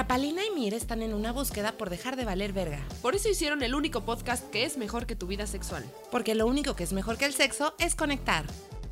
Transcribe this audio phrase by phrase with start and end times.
[0.00, 2.78] La Palina y Mir están en una búsqueda por dejar de valer verga.
[3.02, 5.84] Por eso hicieron el único podcast que es mejor que tu vida sexual.
[6.10, 8.46] Porque lo único que es mejor que el sexo es conectar.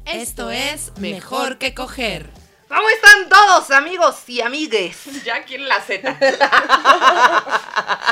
[0.05, 2.29] Esto es Mejor que Coger.
[2.69, 4.99] ¿Cómo están todos, amigos y amigues?
[5.25, 6.19] Ya quieren la Z.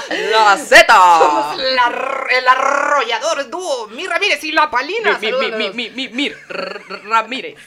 [0.08, 0.86] La Z.
[1.18, 5.18] Somos la- el arrollador dúo, Mi Ramírez y La Palina.
[5.18, 7.58] Mi, mi, mi, Saludándolos- mi, mi, mir, R- R- Ramírez.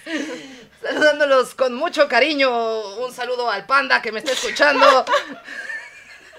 [0.82, 2.96] Saludándolos con mucho cariño.
[2.98, 5.06] Un saludo al panda que me está escuchando.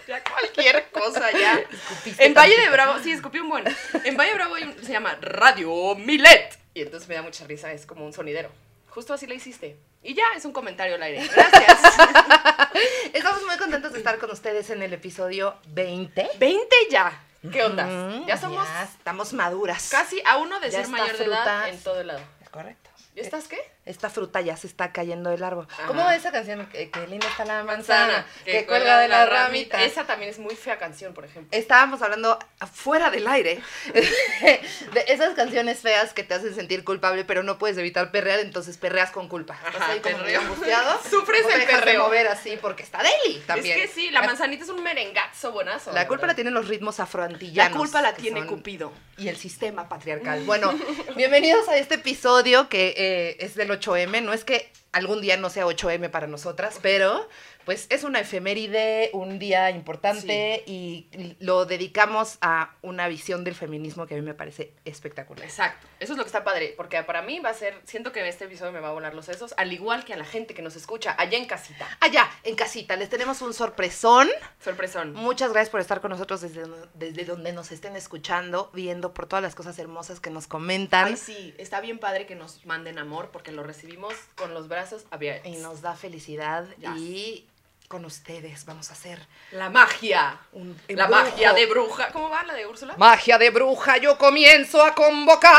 [0.08, 1.54] Ya cualquier cosa ya.
[1.70, 2.68] Escupiste En Valle de.
[2.70, 3.64] Bravo, sí, escupí un buen.
[4.02, 6.58] En Valle de Bravo se llama Radio Milet.
[6.74, 8.50] Y entonces me da mucha risa, es como un sonidero.
[8.88, 9.76] Justo así lo hiciste.
[10.02, 11.24] Y ya, es un comentario al aire.
[11.32, 11.78] Gracias.
[13.12, 16.30] Estamos muy contentos de estar con ustedes en el episodio 20.
[16.40, 17.22] 20 ya.
[17.52, 17.86] ¿Qué onda?
[17.86, 19.90] Mm, Ya somos ya estamos maduras.
[19.90, 21.68] casi a uno de Ya ser mayor de edad frutas.
[21.68, 22.20] en todo el lado.
[22.42, 22.90] Es correcto.
[23.14, 23.58] ¿Y estás qué?
[23.90, 25.66] Esta fruta ya se está cayendo del árbol.
[25.70, 25.86] Ajá.
[25.88, 26.66] ¿Cómo va esa canción?
[26.66, 29.82] Que, que linda está la manzana, que, cuelga de la ramita.
[29.82, 31.48] Esa también es muy fea canción, por ejemplo.
[31.56, 32.38] Estábamos hablando
[32.72, 33.60] fuera del aire
[33.92, 38.76] de esas canciones feas que te hacen sentir culpable, pero no puedes evitar perrear, entonces
[38.76, 39.54] perreas con culpa.
[39.54, 40.24] Ajá, Estás ahí como perreo.
[40.24, 41.00] medio angustiado.
[41.10, 42.04] Sufres el dejas de perreo.
[42.04, 43.76] mover así porque está deli también.
[43.76, 45.92] Es que sí, la manzanita es un merengazo buenazo.
[45.92, 47.72] La culpa la tienen los ritmos afroantillanos.
[47.72, 48.92] La culpa la tiene Cupido.
[49.18, 50.44] Y el sistema patriarcal.
[50.44, 50.72] Bueno,
[51.16, 54.22] bienvenidos a este episodio que eh, es del 8M.
[54.22, 57.28] No es que algún día no sea 8M para nosotras, pero
[57.64, 61.08] pues es una efeméride, un día importante y
[61.40, 65.44] lo dedicamos a una visión del feminismo que a mí me parece espectacular.
[65.44, 68.26] Exacto, eso es lo que está padre, porque para mí va a ser, siento que
[68.28, 70.62] este episodio me va a volar los sesos, al igual que a la gente que
[70.62, 71.86] nos escucha allá en casita.
[72.00, 74.28] Allá, en casita, les tenemos un sorpresón.
[74.62, 75.12] Sorpresón.
[75.14, 76.62] Muchas gracias por estar con nosotros desde,
[76.94, 81.06] desde donde nos estén escuchando, viendo por todas las cosas hermosas que nos comentan.
[81.08, 85.04] Ay, sí, está bien padre que nos manden amor, porque lo recibimos con los brazos
[85.10, 85.50] abiertos.
[85.52, 86.90] y nos da felicidad Yes.
[86.96, 87.46] y
[87.90, 89.18] con ustedes vamos a hacer
[89.50, 90.38] La magia.
[90.52, 91.24] un La embrujo.
[91.24, 92.08] magia de bruja.
[92.12, 92.94] ¿Cómo va la de Úrsula?
[92.96, 95.50] magia de bruja yo comienzo a convocar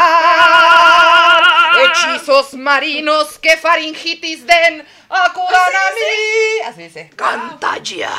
[1.83, 8.15] hechizos marinos que faringitis den acudan a mí así dice canta ya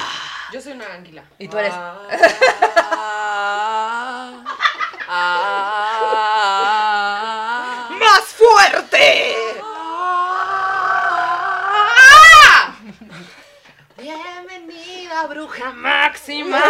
[0.52, 1.24] Yo soy una anguila.
[1.38, 1.96] Y tú eres- Ah,
[5.08, 5.81] ah,
[15.42, 16.62] bruja máxima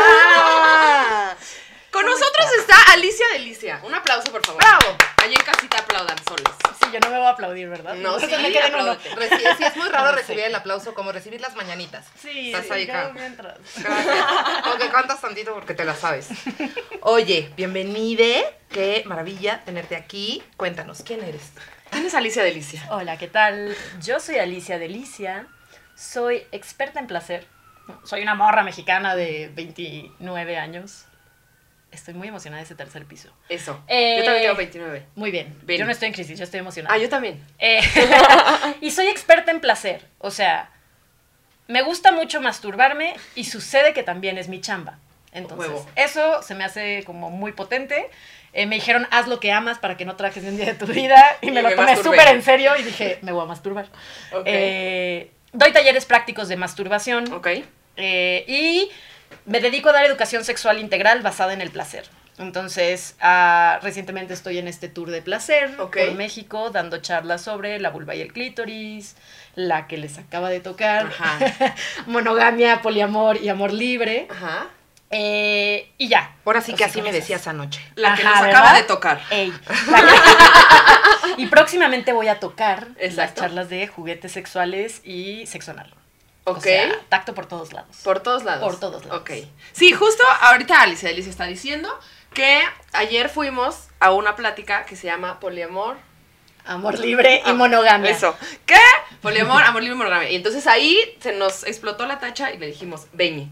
[1.91, 3.81] Con nosotros está Alicia Delicia.
[3.85, 4.63] Un aplauso, por favor.
[4.63, 6.55] bravo Allá en casita aplaudan solas.
[6.81, 7.95] Sí, yo no me voy a aplaudir, ¿verdad?
[7.97, 8.93] No, sí, me queda en uno.
[8.93, 9.11] apláudate.
[9.15, 12.65] Reci- sí, es muy raro No recibir el aplauso como recibir las mañanitas Sí, Estás
[12.67, 13.59] sí, ahí, mientras.
[13.77, 14.27] Gracias.
[14.65, 16.29] Aunque cantas tantito porque te la sabes.
[17.03, 18.57] Oye, bienvenide.
[18.71, 20.43] Qué maravilla tenerte aquí.
[20.57, 21.43] Cuéntanos, ¿quién eres?
[21.91, 22.83] ¿Quién es Alicia Delicia?
[22.91, 23.77] Hola, ¿qué tal?
[24.03, 25.47] Yo soy Alicia Delicia,
[25.95, 27.47] soy experta en placer.
[28.05, 31.05] Soy una morra mexicana de 29 años.
[31.91, 33.29] Estoy muy emocionada de ese tercer piso.
[33.51, 33.83] Eso.
[33.87, 35.07] Eh, Yo también tengo 29.
[35.15, 35.55] Muy bien.
[35.67, 36.95] Yo no estoy en crisis, yo estoy emocionada.
[36.95, 37.45] Ah, yo también.
[37.59, 37.81] Eh,
[38.81, 40.07] y soy experta en placer.
[40.19, 40.71] O sea,
[41.69, 44.99] me gusta mucho masturbarme y sucede que también es mi chamba.
[45.33, 45.87] Entonces, Huevo.
[45.97, 48.09] eso se me hace como muy potente.
[48.55, 50.75] Eh, me dijeron, haz lo que amas para que no trajes ni un día de
[50.75, 51.23] tu vida.
[51.41, 53.87] Y Y me me lo tomé súper en serio y dije, me voy a masturbar.
[54.33, 54.43] Ok.
[54.47, 57.33] Eh, doy talleres prácticos de masturbación.
[57.33, 57.49] Ok.
[57.97, 58.91] Eh, y
[59.47, 62.05] me dedico a dar educación sexual integral basada en el placer.
[62.39, 65.99] Entonces, ah, recientemente estoy en este tour de placer Ok.
[65.99, 69.17] por México, dando charlas sobre la vulva y el clítoris,
[69.55, 71.39] la que les acaba de tocar, Ajá.
[72.07, 74.29] monogamia, poliamor y amor libre.
[74.31, 74.69] Ajá.
[75.15, 76.35] Eh, y ya.
[76.45, 77.87] Ahora sí que Así me decías anoche.
[77.95, 78.81] La que Ajá, nos acaba ¿verdad?
[78.81, 79.21] de tocar.
[79.31, 79.53] Ey.
[81.37, 85.95] y próximamente voy a tocar las charlas de juguetes sexuales y sexo anal.
[86.45, 86.57] Ok.
[86.57, 87.99] O sea, tacto por todos lados.
[88.03, 88.65] Por todos lados.
[88.65, 89.21] Por todos lados.
[89.21, 89.31] Ok.
[89.73, 91.89] Sí, justo ahorita Alicia Delicia está diciendo
[92.33, 92.63] que
[92.93, 95.99] ayer fuimos a una plática que se llama Poliamor.
[96.65, 98.11] Amor libre y Ah, monogamia.
[98.11, 98.37] Eso.
[98.65, 98.77] ¿Qué?
[99.21, 100.31] Poliamor, amor libre y monogamia.
[100.31, 103.51] Y entonces ahí se nos explotó la tacha y le dijimos, ven.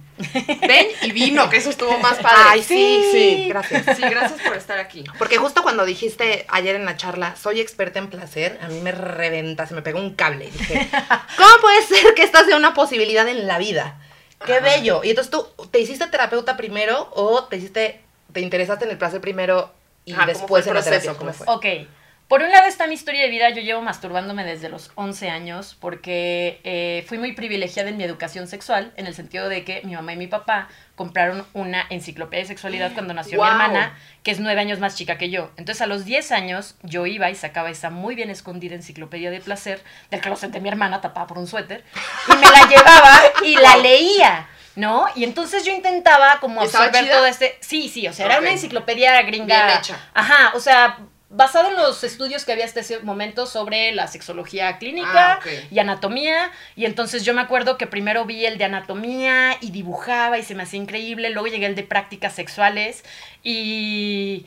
[0.66, 2.36] Ven y vino, que eso estuvo más padre.
[2.50, 3.96] Ay, sí, sí, gracias.
[3.96, 5.04] Sí, gracias por estar aquí.
[5.18, 8.92] Porque justo cuando dijiste ayer en la charla, soy experta en placer, a mí me
[8.92, 10.50] reventa, se me pegó un cable.
[10.50, 10.88] Dije,
[11.36, 13.96] ¿cómo puede ser que esta sea una posibilidad en la vida?
[14.44, 14.64] Qué Ajá.
[14.64, 15.02] bello.
[15.04, 18.00] Y entonces tú, ¿te hiciste terapeuta primero o te hiciste,
[18.32, 19.72] te interesaste en el placer primero
[20.04, 21.12] y Ajá, ¿cómo después fue en el la terapia?
[21.12, 21.70] proceso, ¿Cómo pues?
[21.70, 21.82] fue?
[21.82, 21.88] Ok.
[22.30, 25.76] Por un lado está mi historia de vida, yo llevo masturbándome desde los 11 años
[25.80, 29.96] porque eh, fui muy privilegiada en mi educación sexual, en el sentido de que mi
[29.96, 34.38] mamá y mi papá compraron una enciclopedia de sexualidad cuando nació mi hermana, que es
[34.38, 35.50] nueve años más chica que yo.
[35.56, 39.40] Entonces a los 10 años yo iba y sacaba esa muy bien escondida enciclopedia de
[39.40, 39.82] placer
[40.12, 41.82] del closet de mi hermana, tapada por un suéter,
[42.28, 44.48] y me la llevaba y la leía.
[44.76, 45.06] ¿No?
[45.16, 47.58] Y entonces yo intentaba como ¿Estaba absorber todo este.
[47.60, 49.66] Sí, sí, o sea, era una enciclopedia gringa.
[49.66, 49.98] Bien hecha.
[50.14, 50.96] Ajá, o sea,
[51.32, 55.40] basado en los estudios que había hasta ese momento sobre la sexología clínica Ah,
[55.70, 56.50] y anatomía.
[56.76, 60.54] Y entonces yo me acuerdo que primero vi el de anatomía y dibujaba y se
[60.56, 61.30] me hacía increíble.
[61.30, 63.04] Luego llegué el de prácticas sexuales
[63.44, 64.44] y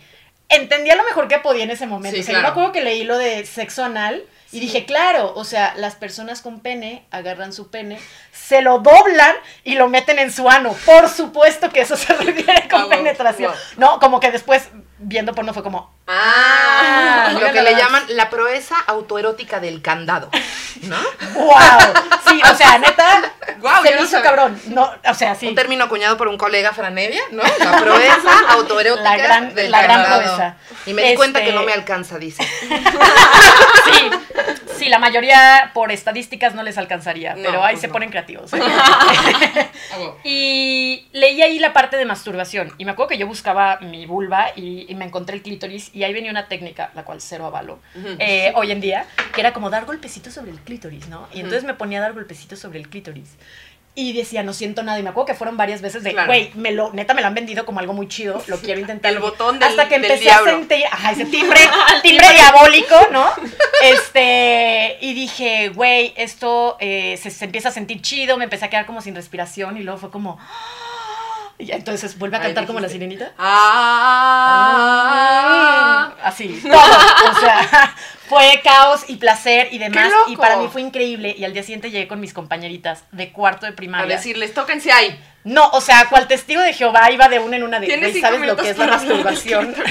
[0.50, 2.16] entendía lo mejor que podía en ese momento.
[2.16, 4.24] Sí, o sea, yo me acuerdo que leí lo de sexo anal.
[4.54, 8.00] Y dije, claro, o sea, las personas con pene agarran su pene,
[8.32, 10.76] se lo doblan y lo meten en su ano.
[10.86, 13.52] Por supuesto que eso se refiere con Ah, wow, penetración.
[13.52, 13.60] wow.
[13.78, 14.70] No, como que después,
[15.00, 20.30] viendo porno, fue como, Ah, Lo que le llaman la proeza autoerótica del candado,
[20.82, 20.98] ¿no?
[21.34, 21.94] ¡Wow!
[22.28, 24.62] Sí, o sea, neta, Guau, se yo me no hizo cabrón.
[24.68, 25.48] No, o sea, sí.
[25.48, 27.42] Un término acuñado por un colega franevia, ¿no?
[27.42, 30.22] La proeza autoerótica La gran- del la gran candado.
[30.24, 30.56] proeza.
[30.86, 32.44] Y me di cuenta que Este- no me alcanza, dice.
[33.86, 34.10] Sí,
[34.78, 37.94] sí, la mayoría por estadísticas no les alcanzaría, No, pero ahí pues se no.
[37.94, 38.52] ponen creativos.
[38.54, 38.60] ¿eh?
[40.24, 42.74] Y leí ahí la parte de masturbación.
[42.78, 45.90] Y me acuerdo que yo buscaba mi vulva y, y me encontré el clítoris.
[45.94, 47.80] Y ahí venía una técnica, la cual cero avalo,
[48.20, 51.28] eh, hoy en día, que era como dar golpecitos sobre el clítoris, ¿no?
[51.34, 53.30] Y entonces me ponía a dar golpecitos sobre el clítoris.
[53.96, 54.98] Y decía, no siento nada.
[55.00, 56.28] Y me acuerdo que fueron varias veces de, Claro.
[56.28, 58.42] güey, me lo, neta me lo han vendido como algo muy chido.
[58.48, 59.12] Lo quiero intentar.
[59.14, 61.60] El botón del- Hasta que del empecé a sentir, ajá, ese timbre,
[62.02, 63.30] timbre diabólico, ¿no?
[63.84, 68.38] Este, y dije, güey, esto eh, se, se empieza a sentir chido.
[68.38, 69.78] Me empecé a quedar como sin respiración.
[69.78, 70.40] Y luego fue como,
[71.60, 73.32] y entonces vuelve a Ay, cantar como la sirenita.
[74.84, 76.14] Ah.
[76.24, 76.74] Así, todo.
[76.74, 77.96] O sea,
[78.28, 80.12] fue caos y placer y demás.
[80.28, 81.36] Y para mí fue increíble.
[81.38, 84.16] Y al día siguiente llegué con mis compañeritas de cuarto de A primaria.
[84.16, 85.20] decirles, tóquense ahí.
[85.44, 88.42] No, o sea, cual testigo de Jehová iba de una en una de güey, ¿sabes
[88.42, 89.76] lo que es la masturbación?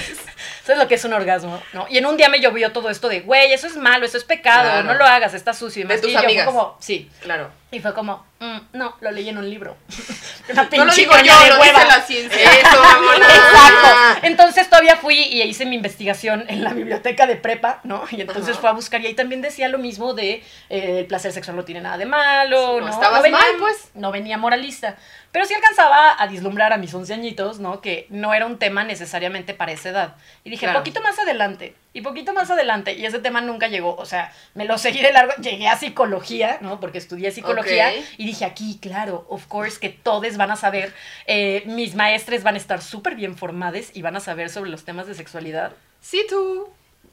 [0.65, 1.61] ¿Sabes lo que es un orgasmo?
[1.73, 1.87] ¿No?
[1.91, 4.23] Y en un día me llovió todo esto de, güey, eso es malo, eso es
[4.25, 4.85] pecado, Claro.
[4.85, 6.01] no lo hagas, está sucio y De más.
[6.01, 6.45] tus y yo amigas.
[6.45, 7.11] fue como, sí.
[7.21, 7.51] Claro.
[7.73, 9.77] Y fue como, mm, no, lo leí en un libro.
[10.53, 11.81] Una No lo digo yo, de lo hueva.
[11.81, 12.53] dice la ciencia.
[12.53, 12.83] Eso.
[13.17, 14.19] Exacto.
[14.23, 18.05] Entonces todavía fui y hice mi investigación en la biblioteca de prepa, ¿no?
[18.11, 21.33] Y entonces fue a buscar y ahí también decía lo mismo de eh, el placer
[21.33, 22.87] sexual no tiene nada de malo, ¿no?
[22.87, 23.91] no estabas venía, mal, pues.
[23.95, 24.97] No venía moralista.
[25.33, 27.81] Pero sí alcanzaba a vislumbrar a mis once añitos, ¿no?
[27.81, 30.15] Que no era un tema necesariamente para esa edad.
[30.45, 30.79] Y dije, Claro.
[30.81, 33.95] poquito más adelante, y poquito más adelante, y ese tema nunca llegó.
[33.97, 36.81] O sea, me lo seguí de largo, llegué a psicología, ¿no?
[36.81, 40.93] Porque estudié psicología, y dije, aquí, claro, of course, que todos van a saber,
[41.27, 44.85] eh, mis maestres van a estar súper bien formadas y van a saber sobre los
[44.85, 45.73] temas de sexualidad.
[46.01, 46.69] Sí, tú.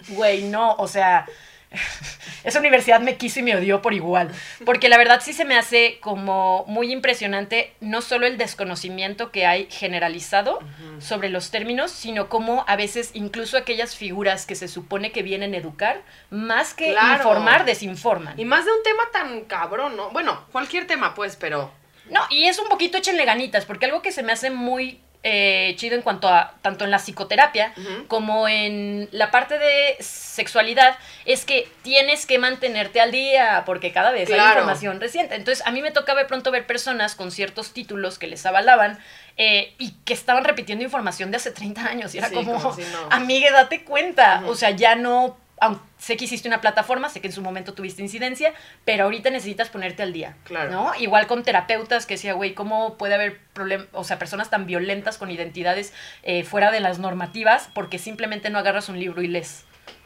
[0.09, 1.25] Güey, no, o sea,
[2.43, 4.31] esa universidad me quiso y me odió por igual.
[4.65, 9.45] Porque la verdad sí se me hace como muy impresionante no solo el desconocimiento que
[9.45, 10.59] hay generalizado
[10.99, 15.53] sobre los términos, sino como a veces incluso aquellas figuras que se supone que vienen
[15.53, 17.17] a educar, más que Claro.
[17.17, 18.39] informar, desinforman.
[18.39, 20.09] Y más de un tema tan cabrón, ¿no?
[20.11, 21.71] Bueno, cualquier tema, pues, pero.
[22.09, 25.73] No, y es un poquito échenle ganitas, porque algo que se me hace muy eh,
[25.77, 27.73] chido en cuanto a, tanto en la psicoterapia
[28.07, 34.11] como en la parte de sexualidad, es que tienes que mantenerte al día, porque cada
[34.11, 35.35] vez hay información reciente.
[35.35, 38.97] Entonces, a mí me tocaba de pronto ver personas con ciertos títulos que les avalaban
[39.37, 42.15] eh, y que estaban repitiendo información de hace 30 años.
[42.15, 43.07] Y era Sí, como, como si no.
[43.11, 44.43] amigue, date cuenta.
[44.47, 45.37] O sea, ya no...
[45.61, 48.53] aunque sé que hiciste una plataforma, sé que en su momento tuviste incidencia,
[48.85, 50.35] pero ahorita necesitas ponerte al día.
[50.45, 50.71] Claro.
[50.71, 50.91] ¿no?
[50.99, 55.17] Igual con terapeutas que decía, güey, ¿cómo puede haber problemas, o sea, personas tan violentas
[55.17, 59.65] con identidades eh, fuera de las normativas porque simplemente no agarras un libro y lees?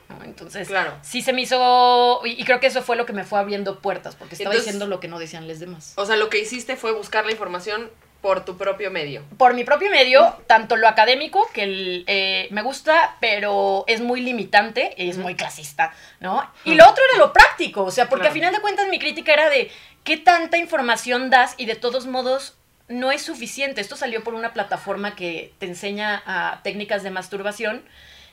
[0.09, 0.23] ¿no?
[0.25, 0.97] Entonces, Claro.
[1.01, 3.79] sí se me hizo, y, y creo que eso fue lo que me fue abriendo
[3.79, 5.93] puertas, porque estaba Entonces- diciendo lo que no decían los demás.
[5.95, 7.89] O sea, lo que hiciste fue buscar la información
[8.23, 9.21] por tu propio medio.
[9.37, 14.21] Por mi propio medio, tanto lo académico, que el, eh, me gusta, pero es muy
[14.21, 16.49] limitante, es muy clasista, ¿no?
[16.63, 18.31] Y lo otro era lo práctico, o sea, porque Claro.
[18.31, 19.69] a final de cuentas mi crítica era de
[20.05, 22.55] qué tanta información das y de todos modos
[22.87, 23.81] no es suficiente.
[23.81, 27.83] Esto salió por una plataforma que te enseña a técnicas de masturbación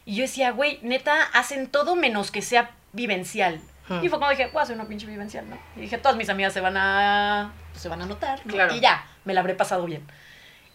[0.06, 3.60] y yo decía, güey, neta, hacen todo menos que sea vivencial.
[4.02, 5.58] Y fue cuando dije, voy a hacer una pinche vivencial, ¿no?
[5.76, 8.52] Y dije, todas mis amigas se van a, se van a anotar, ¿no?
[8.52, 8.74] Claro.
[8.74, 10.06] Y ya, me la habré pasado bien.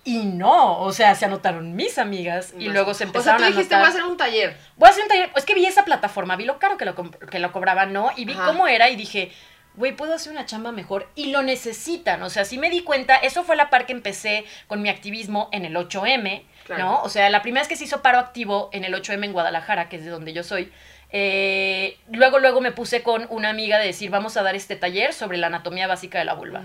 [0.04, 3.42] Y no, o sea, se anotaron mis amigas y Más- luego se O sea, empezaron
[3.42, 4.58] tú dijiste, a voy a hacer un taller.
[4.78, 5.32] Voy a hacer un taller.
[5.36, 8.12] Es que vi esa plataforma, vi lo caro que lo, que lo cobraban, ¿no?
[8.16, 8.46] Y vi Ajá.
[8.46, 9.32] cómo era y dije,
[9.76, 11.10] güey, puedo hacer una chamba mejor.
[11.16, 12.22] Y lo necesitan.
[12.22, 13.16] O sea, sí me di cuenta.
[13.16, 16.84] Eso fue la par que empecé con mi activismo en el 8M, Claro.
[16.84, 17.02] ¿no?
[17.02, 19.90] O sea, la primera vez que se hizo paro activo en el 8M en Guadalajara,
[19.90, 20.72] que es de donde yo soy,
[21.12, 25.14] eh, luego, luego me puse con una amiga de decir, vamos a dar este taller
[25.14, 26.62] sobre la anatomía básica de la vulva.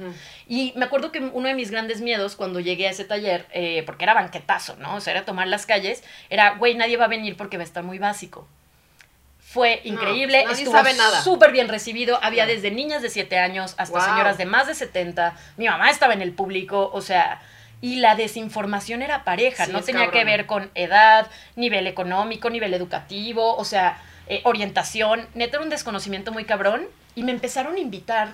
[0.49, 3.83] Y me acuerdo que uno de mis grandes miedos cuando llegué a ese taller, eh,
[3.87, 4.97] porque era banquetazo, ¿no?
[4.97, 7.67] O sea, era tomar las calles, era, güey, nadie va a venir porque va a
[7.67, 8.49] estar muy básico.
[9.39, 11.23] Fue No, increíble, nadie estuvo sabe nada.
[11.23, 12.19] súper bien recibido.
[12.23, 12.53] Había No.
[12.53, 14.09] desde niñas de 7 años hasta Wow.
[14.09, 15.37] señoras de más de 70.
[15.57, 17.41] Mi mamá estaba en el público, o sea,
[17.81, 22.75] y la desinformación era pareja, Sí, no tenía que ver con edad, nivel económico, nivel
[22.75, 23.99] educativo, o sea,
[24.31, 25.27] eh, orientación.
[25.35, 28.33] Neta era un desconocimiento muy cabrón y me empezaron a invitar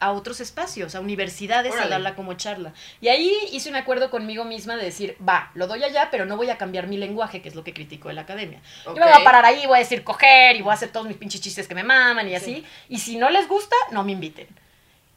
[0.00, 1.86] a otros espacios, a universidades, Órale.
[1.86, 2.72] a darla como charla.
[3.00, 6.36] Y ahí hice un acuerdo conmigo misma de decir, va, lo doy allá, pero no
[6.36, 8.60] voy a cambiar mi lenguaje, que es lo que criticó de la academia.
[8.86, 8.96] Ok.
[8.96, 11.06] Yo me voy a parar ahí, voy a decir coger y voy a hacer todos
[11.06, 12.64] mis pinches chistes que me maman y así.
[12.88, 14.48] Y si no les gusta, no me inviten.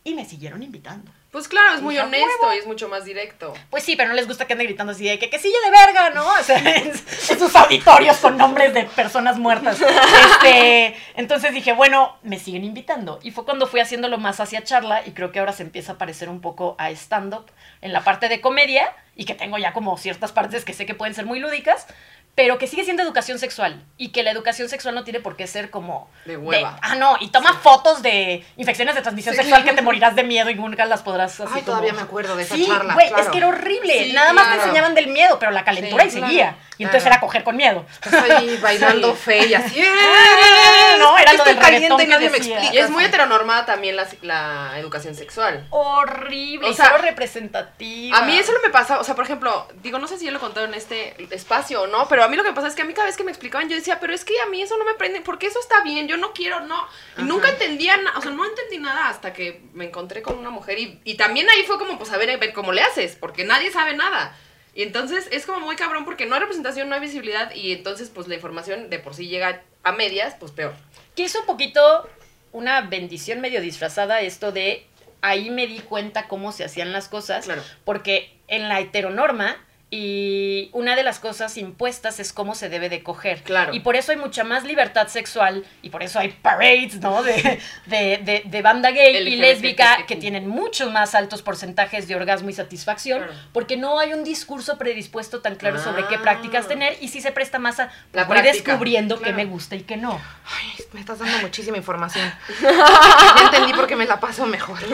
[0.03, 1.11] Y me siguieron invitando.
[1.33, 2.53] Pues claro, es muy Dije, honesto "Huevo".
[2.53, 3.53] y es mucho más directo.
[3.71, 5.71] Pues sí, pero no les gusta que ande gritando así de que, que silla de
[5.71, 6.25] verga, ¿no?
[6.25, 9.81] O sea, en, en sus auditorios con nombres de personas muertas.
[9.81, 13.19] Este, entonces dije, bueno, me siguen invitando.
[13.23, 15.97] Y fue cuando fui haciéndolo más hacia charla y creo que ahora se empieza a
[15.97, 17.45] parecer un poco a stand-up
[17.81, 20.93] en la parte de comedia y que tengo ya como ciertas partes que sé que
[20.93, 21.87] pueden ser muy lúdicas,
[22.35, 25.45] pero que sigue siendo educación sexual y que la educación sexual no tiene por qué
[25.45, 26.09] ser como...
[26.25, 26.79] De hueva.
[26.81, 30.49] ah, no, y toma fotos de infecciones de transmisión sexual que te morirás de miedo
[30.49, 32.95] y nunca las podrás así Ay, como- todavía me acuerdo de esa Sí, charla.
[32.95, 33.23] güey, claro.
[33.23, 34.05] es que era horrible.
[34.05, 36.43] Sí, Nada más te enseñaban del miedo, pero la calentura Sí, y seguía.
[36.53, 37.15] claro, y entonces claro.
[37.15, 37.85] era coger con miedo.
[38.03, 39.79] Estás ahí bailando fe y así.
[39.85, 42.55] Ah, no, era lo estoy del caliente y reggaetón nadie que me decía.
[42.57, 42.75] explica.
[42.75, 45.67] Y es muy heteronormada también la, la educación sexual.
[45.69, 48.17] Horrible, O sea, cero representativa.
[48.17, 50.31] A mí eso no me pasa, o sea, por ejemplo, digo, no sé si yo
[50.31, 52.75] lo he contado en este espacio o no, pero a mí lo que pasa es
[52.75, 54.61] que a mí cada vez que me explicaban yo decía, pero es que a mí
[54.61, 56.75] eso no me prende, porque eso está bien, yo no quiero, no.
[57.17, 57.21] Y Ajá.
[57.23, 60.79] nunca entendía, na- o sea, no entendí nada hasta que me encontré con una mujer
[60.79, 63.43] y, y también ahí fue como, pues, a ver, a ver cómo le haces, porque
[63.45, 64.35] nadie sabe nada.
[64.75, 68.09] Y entonces es como muy cabrón porque no hay representación, no hay visibilidad y entonces
[68.09, 70.73] pues la información de por sí llega a medias, pues peor.
[71.15, 72.09] Que es un poquito
[72.51, 74.87] una bendición medio disfrazada esto de
[75.21, 77.45] ahí me di cuenta cómo se hacían las cosas.
[77.45, 77.61] Claro.
[77.85, 79.57] Porque en la heteronorma
[79.95, 83.43] y una de las cosas impuestas es cómo se debe de coger.
[83.43, 83.75] Claro.
[83.75, 87.21] Y por eso hay mucha más libertad sexual y por eso hay parades, ¿no?
[87.21, 92.15] De, de, de, de banda gay y lésbica que tienen muchos más altos porcentajes de
[92.15, 93.33] orgasmo y satisfacción Claro.
[93.51, 96.21] porque no hay un discurso predispuesto tan claro sobre qué Ah.
[96.23, 98.71] prácticas tener y sí se presta más a La voy práctica.
[98.71, 99.37] descubriendo qué Claro.
[99.37, 100.19] me gusta y qué no.
[100.45, 102.33] Ay, me estás dando muchísima información.
[102.61, 104.79] ya entendí por qué me la paso mejor.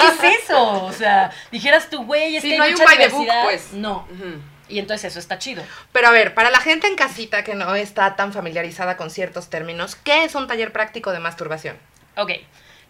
[0.00, 0.84] ¿Qué es eso?
[0.84, 2.90] O sea, dijeras tú, güey, es Sí, que no hay un mucha
[3.44, 3.72] pues.
[3.72, 4.06] No.
[4.68, 5.62] Y entonces eso está chido.
[5.92, 9.48] Pero a ver, para la gente en casita que no está tan familiarizada con ciertos
[9.48, 11.76] términos, ¿qué es un taller práctico de masturbación?
[12.16, 12.32] Ok.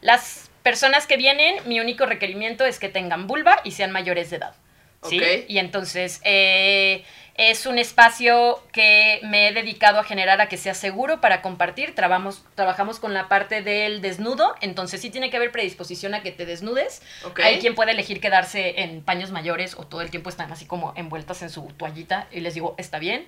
[0.00, 4.36] Las personas que vienen, mi único requerimiento es que tengan vulva y sean mayores de
[4.36, 4.54] edad.
[5.04, 5.22] ¿Sí?
[5.46, 7.04] Y entonces eh,
[7.38, 11.94] es un espacio que me he dedicado a generar a que sea seguro para compartir.
[11.94, 16.32] Trabajamos, trabajamos con la parte del desnudo, entonces sí tiene que haber predisposición a que
[16.32, 17.00] te desnudes.
[17.40, 20.92] Hay quien puede elegir quedarse en paños mayores o todo el tiempo están así como
[20.96, 23.24] envueltas en su toallita y les digo, está bien.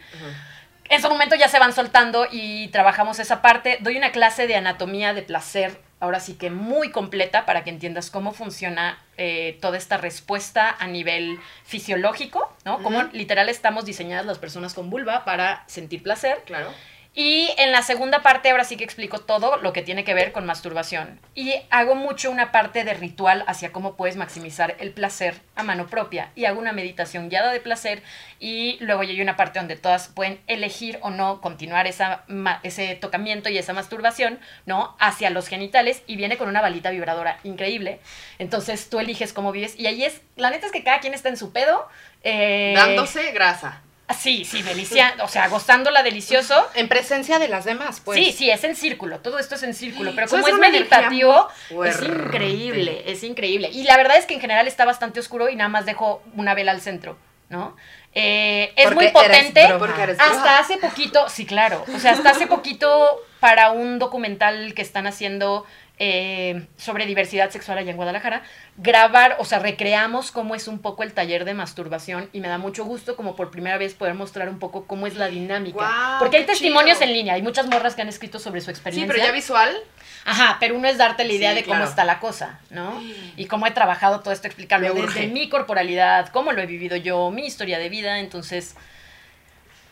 [0.88, 3.78] En su momento ya se van soltando y trabajamos esa parte.
[3.80, 8.10] Doy una clase de anatomía de placer, ahora sí que muy completa para que entiendas
[8.10, 12.78] cómo funciona eh, toda esta respuesta a nivel fisiológico, ¿no?
[12.78, 13.10] Ujú.
[13.12, 16.42] literal estamos diseñadas las personas con vulva para sentir placer.
[16.46, 16.72] Claro.
[17.12, 20.30] Y en la segunda parte ahora sí que explico todo lo que tiene que ver
[20.30, 21.18] con masturbación.
[21.34, 25.88] Y hago mucho una parte de ritual hacia cómo puedes maximizar el placer a mano
[25.88, 26.30] propia.
[26.36, 28.04] Y hago una meditación guiada de placer
[28.38, 33.58] y luego hay una parte donde todas pueden elegir o no continuar ese tocamiento y
[33.58, 34.96] esa masturbación, ¿no?
[35.00, 37.98] Hacia los genitales y viene con una balita vibradora increíble.
[38.38, 41.28] Entonces tú eliges cómo vives y ahí es, la neta es que cada quien está
[41.28, 41.88] en su pedo.
[42.22, 43.82] eh, Dándose grasa.
[44.18, 46.68] Sí, sí, delicia, o sea, gozándola delicioso.
[46.74, 48.18] En presencia de las demás, pues.
[48.18, 51.48] Sí, sí, es en círculo, todo esto es en círculo, pero como es meditativo,
[51.84, 53.68] es increíble, es increíble.
[53.72, 56.54] Y la verdad es que en general está bastante oscuro y nada más dejo una
[56.54, 57.16] vela al centro,
[57.48, 57.76] ¿no?
[58.12, 59.62] Eh, es muy potente.
[59.62, 65.06] Hasta hace poquito, sí, claro, o sea, hasta hace poquito para un documental que están
[65.06, 65.64] haciendo
[66.02, 68.42] eh, sobre diversidad sexual allá en Guadalajara,
[68.78, 72.56] grabar, o sea, recreamos cómo es un poco el taller de masturbación y me da
[72.56, 76.16] mucho gusto como por primera vez poder mostrar un poco cómo es la dinámica.
[76.18, 77.10] Porque hay testimonios chido.
[77.10, 79.12] en línea, hay muchas morras que han escrito sobre su Sí, experiencia.
[79.12, 79.76] pero ya visual.
[80.24, 81.90] Ajá, pero uno es darte la idea Sí, de cómo claro.
[81.90, 82.98] está la cosa, ¿no?
[83.36, 87.30] Y cómo he trabajado todo esto, explicarlo desde mi corporalidad, cómo lo he vivido yo,
[87.30, 88.74] mi historia de vida, entonces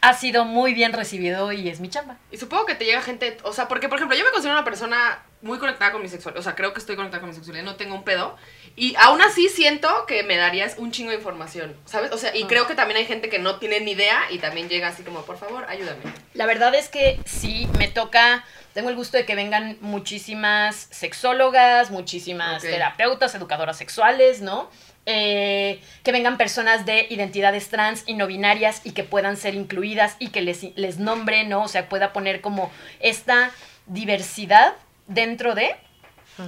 [0.01, 2.17] ha sido muy bien recibido y es mi chamba.
[2.31, 4.65] Y supongo que te llega gente, o sea, porque por ejemplo, yo me considero una
[4.65, 7.65] persona muy conectada con mi sexualidad, o sea, creo que estoy conectada con mi sexualidad,
[7.65, 8.37] no tengo un pedo.
[8.77, 12.13] Y aún así siento que me darías un chingo de información, ¿sabes?
[12.13, 14.69] O sea, y creo que también hay gente que no tiene ni idea y también
[14.69, 16.01] llega así como, por favor, ayúdame.
[16.35, 21.91] La verdad es que sí, me toca, tengo el gusto de que vengan muchísimas sexólogas,
[21.91, 24.71] muchísimas terapeutas, educadoras sexuales, ¿no?
[25.11, 30.17] Eh, que vengan personas de identidades trans y no binarias y que puedan ser incluidas
[30.19, 31.63] y que les, les nombre, ¿no?
[31.63, 33.51] O sea, pueda poner como esta
[33.87, 34.75] diversidad
[35.07, 35.75] dentro de...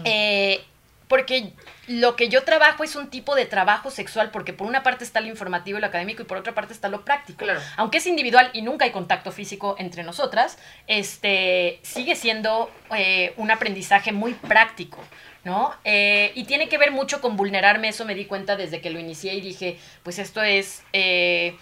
[0.04, 0.62] eh,
[1.08, 1.54] porque
[1.88, 5.20] lo que yo trabajo es un tipo de trabajo sexual, porque por una parte está
[5.20, 7.38] lo informativo y lo académico y por otra parte está lo práctico.
[7.44, 7.60] Claro.
[7.76, 13.50] Aunque es individual y nunca hay contacto físico entre nosotras, este sigue siendo eh, un
[13.50, 15.02] aprendizaje muy práctico.
[15.42, 15.74] ¿No?
[15.84, 18.98] Eh, y tiene que ver mucho con vulnerarme, eso me di cuenta desde que lo
[18.98, 21.56] inicié y dije, pues esto es eh,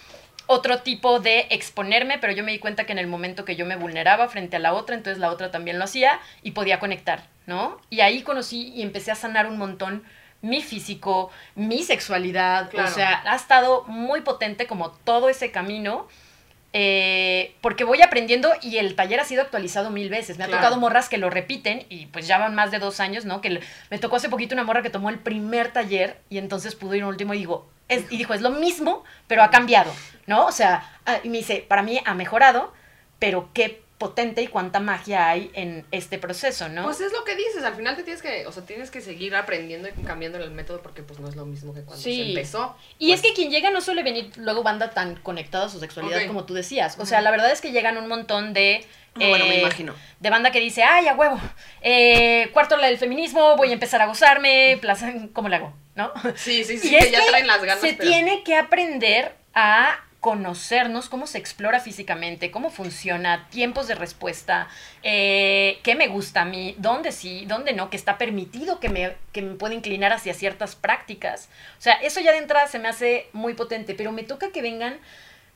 [0.47, 3.66] otro tipo de exponerme, pero yo me di cuenta que en el momento que yo
[3.66, 7.28] me vulneraba frente a la otra, entonces la otra también lo hacía y podía conectar,
[7.47, 7.80] ¿no?
[7.88, 10.02] Y ahí conocí y empecé a sanar un montón
[10.40, 12.88] mi físico, mi sexualidad, Claro.
[12.88, 16.08] o sea, ha estado muy potente como todo ese camino.
[16.72, 20.37] Eh, porque voy aprendiendo y el taller ha sido actualizado mil veces.
[20.38, 23.25] Me ha tocado morras que lo repiten y pues ya van más de dos años,
[23.25, 23.40] ¿no?
[23.40, 23.60] Que le-
[23.90, 27.02] me tocó hace poquito una morra que tomó el primer taller y entonces pudo ir
[27.04, 29.90] un último y digo, es, y dijo, es lo mismo, pero ha cambiado,
[30.26, 30.44] ¿no?
[30.46, 32.72] O sea, ah, y me dice, para mí ha mejorado,
[33.18, 36.85] pero qué potente y cuánta magia hay en este proceso, ¿no?
[36.85, 39.35] Pues es lo que dices, al final te tienes que, o sea, tienes que seguir
[39.35, 42.17] aprendiendo y cambiando el método porque pues no es lo mismo que cuando Sí.
[42.17, 42.76] se empezó.
[42.99, 45.81] Y Pues, es que quien llega no suele venir luego banda tan conectada a su
[45.81, 46.97] sexualidad como tú decías.
[46.99, 48.87] O sea, la verdad es que llegan un montón de...
[49.17, 49.95] No, bueno, me eh, imagino.
[50.21, 51.40] De banda que dice, ay, a huevo,
[51.83, 55.75] eh, cuarto la del feminismo, voy a empezar a gozarme, plaza, ¿cómo le hago?
[55.97, 56.12] ¿No?
[56.37, 57.81] Sí, sí, sí, y que es ya que traen las ganas.
[57.81, 63.94] se pero- tiene que aprender a conocernos, cómo se explora físicamente, cómo funciona, tiempos de
[63.94, 64.68] respuesta,
[65.02, 69.16] eh, qué me gusta a mí, dónde sí, dónde no, que está permitido que me,
[69.32, 71.48] que me pueda inclinar hacia ciertas prácticas.
[71.78, 74.60] O sea, eso ya de entrada se me hace muy potente, pero me toca que
[74.60, 74.98] vengan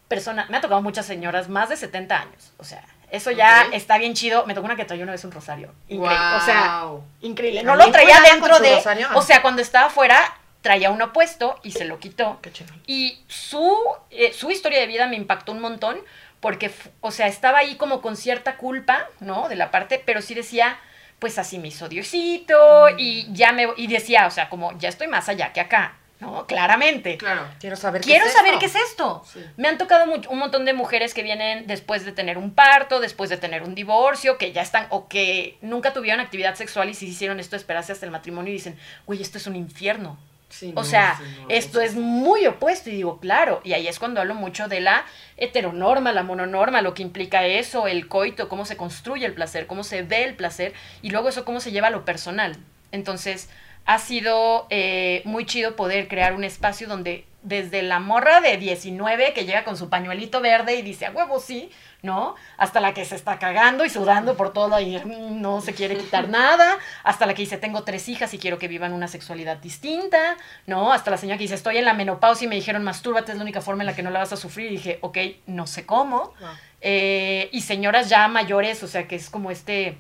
[0.07, 3.99] personas, me ha tocado muchas señoras, más de 70 años, o sea, eso ya está
[3.99, 4.47] bien chido.
[4.47, 5.75] Me tocó una que traía una vez un rosario.
[5.87, 6.17] Increíble.
[6.35, 6.85] O sea,
[7.21, 7.63] increíble.
[7.63, 8.77] No ¿También lo traía dentro de.
[8.77, 9.09] rosario?
[9.15, 12.39] O sea, cuando estaba afuera, traía uno puesto y se lo quitó.
[12.41, 12.51] Qué.
[12.87, 13.77] Y su,
[14.11, 15.99] eh, su historia de vida me impactó un montón
[16.41, 19.49] porque, o sea, estaba ahí como con cierta culpa, ¿no?
[19.49, 20.79] De la parte, pero sí decía,
[21.19, 25.07] pues así me hizo Diosito y ya me, y decía, o sea, como ya estoy
[25.07, 26.47] más allá que acá, ¿no?
[26.47, 27.17] Claramente.
[27.17, 27.47] Claro.
[27.61, 28.61] Quiero saber qué Quiero es saber esto.
[28.61, 29.25] qué es esto.
[29.33, 29.41] Sí.
[29.57, 33.31] Me han tocado un montón de mujeres que vienen después de tener un parto, después
[33.31, 37.07] de tener un divorcio, que ya están, o que nunca tuvieron actividad sexual y sí
[37.07, 40.19] hicieron esto de esperarse hasta el matrimonio y dicen, güey, esto es un infierno.
[40.53, 43.99] Sí, O sea, sí, no, esto es muy opuesto y digo, claro, y ahí es
[43.99, 45.07] cuando hablo mucho de la
[45.39, 49.83] heteronorma, la mononorma, lo que implica eso, el coito, cómo se construye el placer, cómo
[49.83, 52.59] se ve el placer y luego eso cómo se lleva a lo personal.
[52.93, 53.49] Entonces,
[53.87, 59.33] ha sido eh, muy chido poder crear un espacio donde desde la morra de 19
[59.33, 61.71] que llega con su pañuelito verde y dice, a huevo sí,
[62.03, 62.35] ¿no?
[62.57, 65.97] Hasta la que se está cagando y sudando por todo y mm, no se quiere
[65.97, 69.57] quitar nada, hasta la que dice, tengo tres hijas y quiero que vivan una sexualidad
[69.59, 70.93] distinta, ¿no?
[70.93, 73.45] Hasta la señora que dice, estoy en la menopausia y me dijeron, mastúrbate, es la
[73.45, 74.67] única forma en la que no la vas a sufrir.
[74.67, 76.33] Y dije, ok, no sé cómo.
[76.81, 79.97] Eh, y señoras ya mayores, o sea, que es como este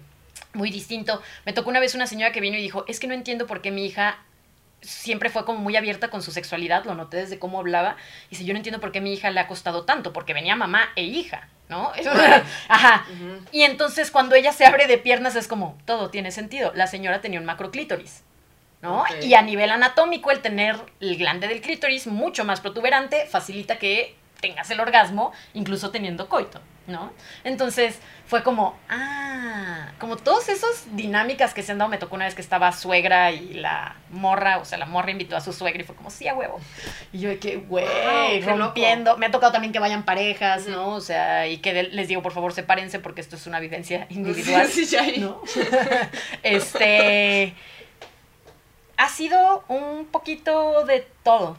[0.54, 1.22] muy distinto.
[1.44, 3.62] Me tocó una vez una señora que vino y dijo, es que no entiendo por
[3.62, 4.18] qué mi hija
[4.82, 8.44] siempre fue como muy abierta con su sexualidad, lo noté desde cómo hablaba, y dice,
[8.44, 11.04] yo no entiendo por qué mi hija le ha costado tanto, porque venía mamá e
[11.04, 11.92] hija, ¿no?
[12.68, 13.06] Ajá.
[13.50, 16.72] Y entonces cuando ella se abre de piernas es como, todo tiene sentido.
[16.74, 18.22] La señora tenía un macroclítoris,
[18.82, 19.04] ¿no?
[19.22, 24.16] Y a nivel anatómico, el tener el glande del clítoris mucho más protuberante facilita que
[24.42, 27.12] tengas el orgasmo, incluso teniendo coito, ¿no?
[27.44, 32.24] Entonces fue como, ah, como todas esas dinámicas que se han dado, me tocó una
[32.24, 35.80] vez que estaba suegra y la morra, o sea, la morra invitó a su suegra
[35.80, 36.60] y fue como, sí, a huevo.
[37.12, 38.56] Y yo de que, güey, Wow, qué loco.
[38.58, 39.16] rompiendo.
[39.16, 40.88] Me ha tocado también que vayan parejas, ¿no?
[40.88, 44.06] O sea, y que de- les digo, por favor, sepárense porque esto es una vivencia
[44.10, 44.66] individual.
[44.66, 45.04] Sí, ya.
[45.18, 45.40] ¿no?
[46.42, 47.54] este.
[48.96, 51.56] Ha sido un poquito de todo.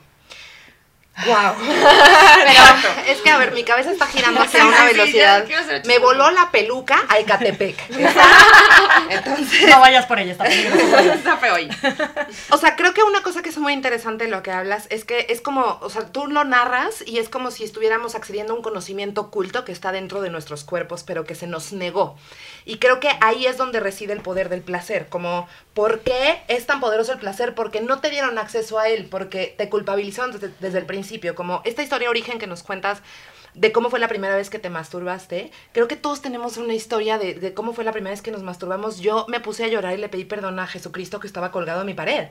[1.16, 1.54] Wow.
[2.48, 2.88] Exacto.
[3.08, 5.46] es que, a ver, mi cabeza está girando hacia una velocidad.
[5.86, 7.78] Me voló la peluca a Ecatepec.
[9.10, 10.98] Entonces, No vayas por ella, está peligroso.
[11.00, 11.70] Está feo ahí.
[12.50, 15.06] o sea, creo que una cosa que es muy interesante de lo que hablas es
[15.06, 18.56] que es como, o sea, tú lo narras y es como si estuviéramos accediendo a
[18.56, 22.18] un conocimiento oculto que está dentro de nuestros cuerpos, pero que se nos negó.
[22.66, 26.66] Y creo que ahí es donde reside el poder del placer, como, ¿por qué es
[26.66, 27.56] tan poderoso el placer?
[27.56, 31.62] Porque no te dieron acceso a él, porque te culpabilizaron desde, desde el principio, como
[31.66, 33.02] esta historia origen que nos cuentas
[33.56, 35.52] de cómo fue la primera vez que te masturbaste.
[35.74, 38.42] Creo que todos tenemos una historia de, de cómo fue la primera vez que nos
[38.42, 39.00] masturbamos.
[39.00, 41.88] Yo me puse a llorar y le pedí perdón a Jesucristo que estaba colgado en
[41.88, 42.30] mi pared.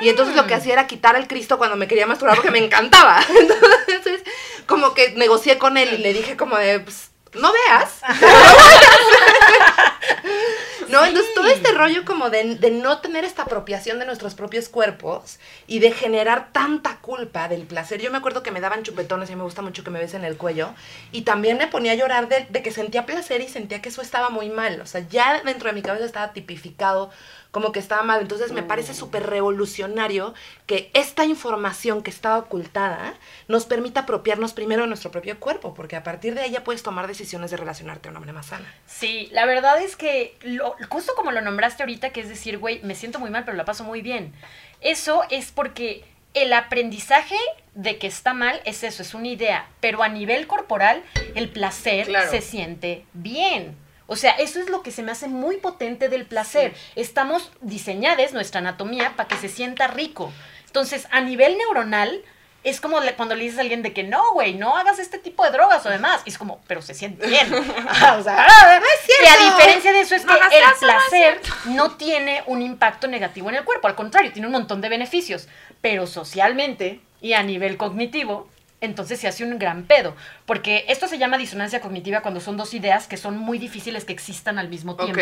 [0.00, 2.64] Y entonces lo que hacía era quitar al Cristo cuando me quería masturbar porque me
[2.64, 3.20] encantaba.
[3.88, 4.22] Entonces,
[4.66, 8.00] como que negocié con él y le dije como de, pues, no veas.
[10.88, 14.68] No, entonces todo este rollo como de, de no tener esta apropiación de nuestros propios
[14.68, 18.00] cuerpos y de generar tanta culpa del placer.
[18.00, 20.36] Yo me acuerdo que me daban chupetones y me gusta mucho que me besen el
[20.36, 20.74] cuello
[21.10, 24.02] y también me ponía a llorar de, de que sentía placer y sentía que eso
[24.02, 24.80] estaba muy mal.
[24.80, 27.10] O sea, ya dentro de mi cabeza estaba tipificado
[27.54, 28.20] como que estaba mal.
[28.20, 30.34] Entonces me parece súper revolucionario
[30.66, 33.14] que esta información que está ocultada
[33.46, 36.82] nos permita apropiarnos primero de nuestro propio cuerpo, porque a partir de ahí ya puedes
[36.82, 38.74] tomar decisiones de relacionarte de una manera más sana.
[38.86, 42.80] Sí, la verdad es que lo- justo como lo nombraste ahorita, que es decir, güey,
[42.82, 44.34] me siento muy mal, pero la paso muy bien.
[44.80, 47.36] Eso es porque el aprendizaje
[47.76, 51.04] de que está mal es eso, es una idea, pero a nivel corporal
[51.36, 52.28] el placer Claro.
[52.32, 53.76] se siente bien.
[54.06, 56.74] O sea, eso es lo que se me hace muy potente del placer.
[56.94, 60.30] Estamos diseñadas, nuestra anatomía, para que se sienta rico.
[60.66, 62.22] Entonces, a nivel neuronal,
[62.64, 65.18] es como le- cuando le dices a alguien de que no, güey, no hagas este
[65.18, 66.22] tipo de drogas o demás.
[66.24, 67.54] Y es como, pero se siente bien.
[67.88, 68.80] Ajá, o sea, ah,
[69.22, 72.42] y a diferencia de eso es No que el caso, no es placer no tiene
[72.46, 73.86] un impacto negativo en el cuerpo.
[73.88, 75.48] Al contrario, tiene un montón de beneficios.
[75.80, 78.48] Pero socialmente y a nivel cognitivo,
[78.84, 80.14] entonces se hace un gran pedo.
[80.46, 84.12] Porque esto se llama disonancia cognitiva cuando son dos ideas que son muy difíciles que
[84.12, 85.14] existan al mismo tiempo.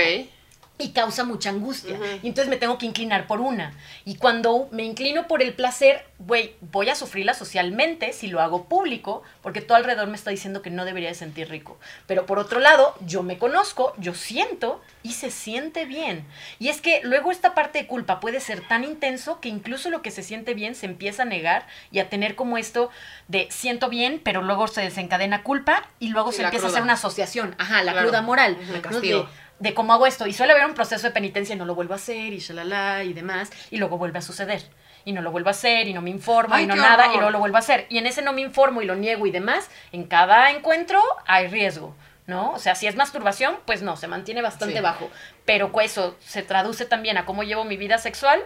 [0.82, 1.96] Y causa mucha angustia.
[2.22, 3.72] Y entonces me tengo que inclinar por una.
[4.04, 8.64] Y cuando me inclino por el placer, güey, voy a sufrirla socialmente si lo hago
[8.64, 11.78] público, porque todo alrededor me está diciendo que no debería de sentir rico.
[12.06, 16.24] Pero por otro lado, yo me conozco, yo siento y se siente bien.
[16.58, 20.02] Y es que luego esta parte de culpa puede ser tan intenso que incluso lo
[20.02, 22.90] que se siente bien se empieza a negar y a tener como esto
[23.28, 26.82] de siento bien, pero luego se desencadena culpa y luego Y se empieza a hacer
[26.82, 27.54] una asociación.
[27.58, 28.08] Ajá, la Claro.
[28.08, 28.56] cruda moral.
[28.70, 28.82] Me ¿no?
[28.82, 29.20] castigo.
[29.20, 30.26] De, de cómo hago esto.
[30.26, 33.04] Y suele haber un proceso de penitencia y no lo vuelvo a hacer y shalala
[33.04, 33.50] y demás.
[33.70, 34.62] Y luego vuelve a suceder.
[35.04, 37.10] Y no lo vuelvo a hacer y no me informo Ay, y no nada horror.
[37.10, 37.86] y luego lo vuelvo a hacer.
[37.88, 41.46] Y en ese no me informo y lo niego y demás, en cada encuentro hay
[41.48, 41.94] riesgo.
[42.24, 42.52] ¿No?
[42.52, 44.80] O sea, si es masturbación, pues no, se mantiene bastante Sí.
[44.80, 45.10] bajo.
[45.44, 48.40] Pero eso se traduce también a cómo llevo mi vida sexual,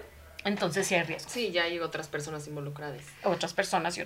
[0.45, 1.29] entonces sí hay riesgo.
[1.29, 3.03] Sí, ya hay otras personas involucradas.
[3.23, 4.01] Otras personas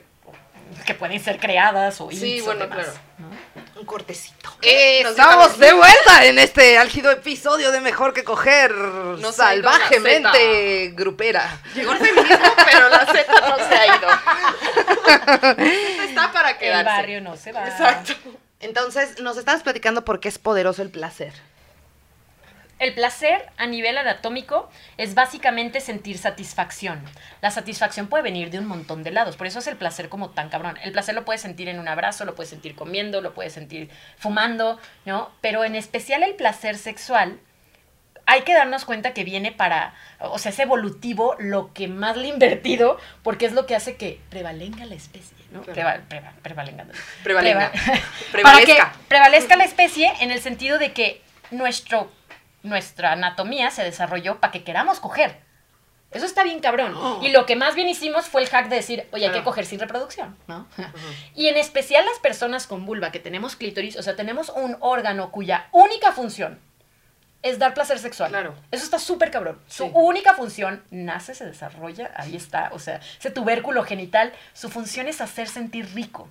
[0.87, 3.01] que pueden ser creadas o Sí, o bueno, demás, claro.
[3.19, 3.60] ¿no?
[3.81, 4.51] Un cortecito.
[4.63, 9.33] Eh, nos Estamos dejan- de vuelta en este álgido episodio de Mejor que Coger la
[9.33, 11.59] salvajemente grupera.
[11.75, 14.09] Llegó el feminismo, pero la Z no se ha ido.
[16.05, 16.85] Está para El quedarse.
[16.85, 17.67] barrio no se va.
[17.69, 18.13] Exacto.
[18.61, 21.33] Entonces, nos estabas platicando por qué es poderoso el placer.
[22.81, 27.05] El placer a nivel anatómico es básicamente sentir satisfacción.
[27.43, 30.31] La satisfacción puede venir de un montón de lados, por eso es el placer como
[30.31, 30.79] tan cabrón.
[30.83, 33.91] El placer lo puedes sentir en un abrazo, lo puedes sentir comiendo, lo puedes sentir
[34.17, 35.31] fumando, ¿no?
[35.43, 37.39] Pero en especial el placer sexual,
[38.27, 42.27] hay que darnos cuenta que viene para, o sea, es evolutivo lo que más le
[42.27, 45.63] he invertido, porque es lo que hace que prevalenga la especie, ¿no?
[45.63, 46.87] Preva- preva- prevalenga.
[47.25, 47.73] Prevalenga.
[47.73, 48.01] Preva-
[48.33, 48.75] Prevalezca.
[48.77, 52.11] Para que prevalezca la especie en el sentido de que nuestro,
[52.63, 55.39] nuestra anatomía se desarrolló para que queramos coger.
[56.11, 56.97] Eso está bien cabrón.
[57.23, 59.65] Y lo que más bien hicimos fue el hack de decir, oye, hay que coger
[59.65, 60.67] sin reproducción, ¿no?
[61.37, 65.31] Y en especial las personas con vulva, que tenemos clítoris, o sea, tenemos un órgano
[65.31, 66.59] cuya única función
[67.43, 68.31] es dar placer sexual.
[68.31, 68.55] Claro.
[68.71, 69.61] Eso está súper cabrón.
[69.69, 72.71] Su única función nace, se desarrolla, ahí está.
[72.73, 76.29] O sea, ese tubérculo genital, su función es hacer sentir rico.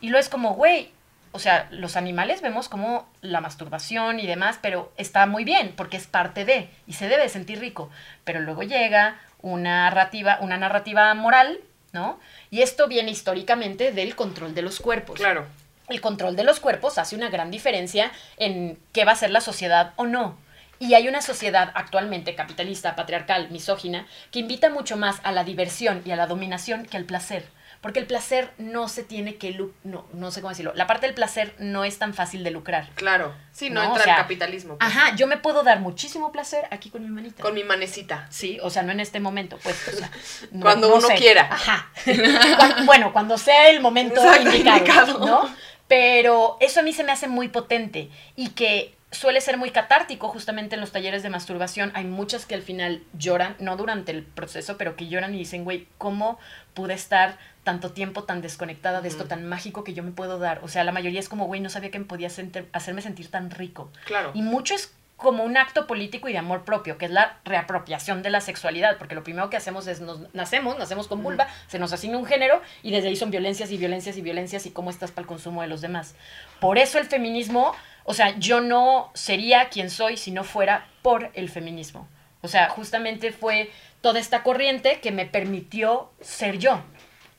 [0.00, 0.92] Y lo es como, güey,
[1.32, 5.96] o sea, los animales vemos como la masturbación y demás, pero está muy bien porque
[5.96, 7.90] es parte de y se debe sentir rico.
[8.24, 11.60] Pero luego llega una narrativa, una narrativa moral,
[11.92, 12.18] ¿no?
[12.50, 15.46] Y esto viene históricamente del control de los cuerpos Claro.
[15.88, 19.40] el control de los cuerpos hace una gran diferencia en qué va a ser la
[19.40, 20.36] sociedad o no.
[20.78, 26.02] Y hay una sociedad actualmente capitalista, patriarcal, misógina, que invita mucho más a la diversión
[26.06, 27.44] y a la dominación que al placer.
[27.80, 29.58] Porque el placer no se tiene que...
[29.84, 30.72] No, no sé cómo decirlo.
[30.74, 32.90] La parte del placer no es tan fácil de lucrar.
[32.94, 33.34] Claro.
[33.52, 34.76] Sí, no, No, entra o sea, el capitalismo.
[34.76, 34.90] pues.
[34.94, 37.42] Ajá, yo me puedo dar muchísimo placer aquí con mi manita.
[37.42, 38.26] Con mi manecita.
[38.28, 39.88] Sí, o sea, no en este momento, pues.
[39.88, 40.10] o sea,
[40.52, 41.14] no- Cuando no uno sé.
[41.14, 41.48] quiera.
[41.50, 41.90] Ajá.
[42.84, 45.26] Bueno, cuando sea el momento Exacto, indicado, indicado.
[45.26, 45.54] ¿no?
[45.88, 50.28] Pero eso a mí se me hace muy potente y que suele ser muy catártico
[50.28, 51.90] justamente en los talleres de masturbación.
[51.94, 55.64] Hay muchas que al final lloran, no durante el proceso, pero que lloran y dicen,
[55.64, 56.38] güey, ¿cómo
[56.74, 60.60] pude estar tanto tiempo tan desconectada de esto tan mágico que yo me puedo dar?
[60.62, 63.30] O sea, la mayoría es como, güey, no sabía que me podía sentir- hacerme sentir
[63.30, 63.90] tan rico.
[64.06, 64.30] Claro.
[64.34, 68.22] Y mucho es como un acto político y de amor propio, que es la reapropiación
[68.22, 71.78] de la sexualidad, porque lo primero que hacemos es nos nacemos, nacemos con vulva, se
[71.78, 74.88] nos asigna un género y desde ahí son violencias y violencias y violencias y cómo
[74.88, 76.14] estás para el consumo de los demás.
[76.58, 81.30] Por eso el feminismo, o sea, yo no sería quien soy si no fuera por
[81.34, 82.08] el feminismo.
[82.40, 83.70] O sea, justamente fue
[84.00, 86.80] toda esta corriente que me permitió ser yo.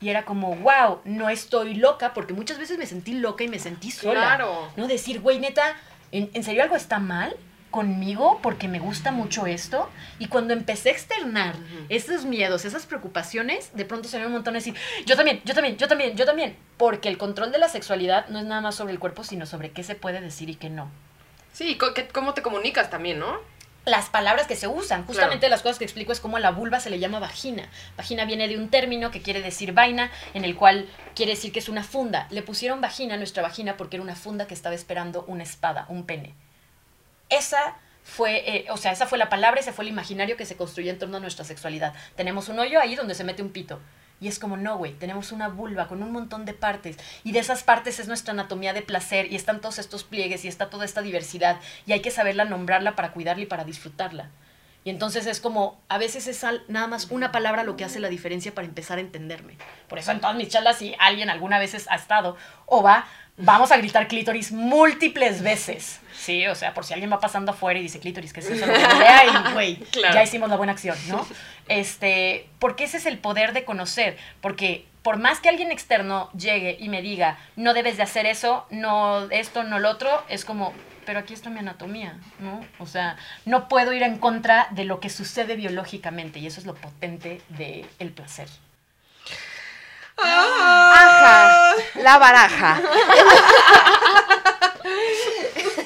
[0.02, 3.58] Y era como, wow, no estoy loca, porque muchas veces me sentí loca y me
[3.58, 4.20] sentí sola.
[4.20, 4.68] Claro.
[4.76, 4.88] ¿No?
[4.88, 5.76] Decir, güey, neta,
[6.10, 7.34] ¿en, ¿en serio algo está mal?
[7.72, 11.56] conmigo porque me gusta mucho esto y cuando empecé a externar
[11.88, 15.54] esos miedos, esas preocupaciones, de pronto se me un montón de decir, yo también, yo
[15.54, 18.76] también, yo también, yo también, porque el control de la sexualidad no es nada más
[18.76, 20.88] sobre el cuerpo, sino sobre qué se puede decir y qué no.
[21.52, 21.76] Sí,
[22.12, 23.40] cómo te comunicas también, ¿no?
[23.84, 25.04] Las palabras que se usan.
[25.06, 27.68] Justamente las cosas que explico es cómo a la vulva se le llama vagina.
[27.96, 31.58] Vagina viene de un término que quiere decir vaina, en el cual quiere decir que
[31.58, 32.26] es una funda.
[32.30, 35.86] Le pusieron vagina a nuestra vagina porque era una funda que estaba esperando una espada,
[35.88, 36.34] un pene.
[37.28, 40.56] Esa fue, eh, o sea, esa fue la palabra, ese fue el imaginario que se
[40.56, 41.94] construyó en torno a nuestra sexualidad.
[42.16, 43.80] Tenemos un hoyo ahí donde se mete un pito.
[44.22, 46.96] Y es como, no, güey, tenemos una vulva con un montón de partes.
[47.24, 49.32] Y de esas partes es nuestra anatomía de placer.
[49.32, 51.58] Y están todos estos pliegues y está toda esta diversidad.
[51.86, 54.30] Y hay que saberla nombrarla para cuidarla y para disfrutarla.
[54.84, 58.08] Y entonces es como, a veces es nada más una palabra lo que hace la
[58.08, 59.56] diferencia para empezar a entenderme.
[59.88, 63.72] Por eso en todas mis charlas, si alguien alguna vez ha estado o va, vamos
[63.72, 66.00] a gritar clítoris múltiples veces.
[66.14, 68.64] Sí, o sea, por si alguien va pasando afuera y dice clítoris, ¿qué es eso?
[68.66, 70.14] Que y, güey, Claro.
[70.14, 71.26] ya hicimos la buena acción, ¿no?
[71.68, 76.76] Este, porque ese es el poder de conocer, porque por más que alguien externo llegue
[76.78, 80.72] y me diga, no debes de hacer eso, no esto, no lo otro, es como,
[81.06, 82.64] pero aquí está mi anatomía, ¿no?
[82.78, 86.66] O sea, no puedo ir en contra de lo que sucede biológicamente y eso es
[86.66, 88.48] lo potente del el placer.
[90.22, 92.80] Ajá, la baraja.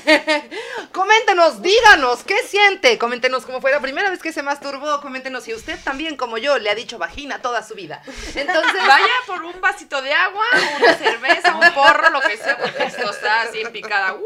[0.93, 2.97] Coméntenos, díganos, ¿qué siente?
[2.99, 5.01] Coméntenos cómo fue la primera vez que se masturbó.
[5.01, 8.03] Coméntenos si usted también, como yo, le ha dicho vagina toda su vida.
[8.35, 10.45] Entonces, Vaya por un vasito de agua,
[10.81, 14.17] una cerveza, un porro, lo que sea, porque esto está así en picada.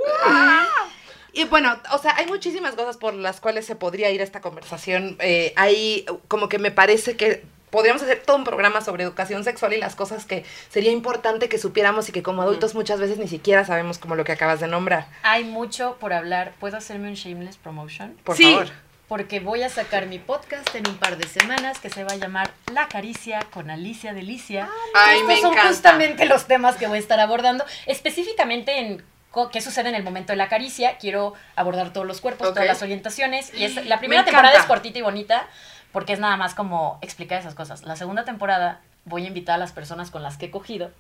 [1.33, 5.17] Y bueno, o sea, hay muchísimas cosas por las cuales se podría ir esta conversación.
[5.21, 9.73] Eh, hay como que me parece que podríamos hacer todo un programa sobre educación sexual
[9.73, 13.29] y las cosas que sería importante que supiéramos y que como adultos muchas veces ni
[13.29, 15.07] siquiera sabemos como lo que acabas de nombrar.
[15.23, 16.53] Hay mucho por hablar.
[16.61, 18.17] ¿Puedo hacerme un shameless promotion?
[18.25, 18.45] Por Sí.
[18.53, 18.69] favor.
[19.09, 22.17] Porque voy a sacar mi podcast en un par de semanas que se va a
[22.17, 24.69] llamar La Caricia con Alicia Delicia.
[24.95, 25.69] Ay, Estos me son encanta.
[25.69, 30.03] justamente los temas que voy a estar abordando, específicamente en co- qué sucede en el
[30.03, 30.97] momento de la caricia.
[30.99, 33.53] Quiero abordar todos los cuerpos, todas las orientaciones.
[33.55, 34.63] Y es, la primera Me temporada encanta.
[34.65, 35.47] es cortita y bonita
[35.93, 37.83] porque es nada más como explicar esas cosas.
[37.85, 40.91] La segunda temporada voy a invitar a las personas con las que he cogido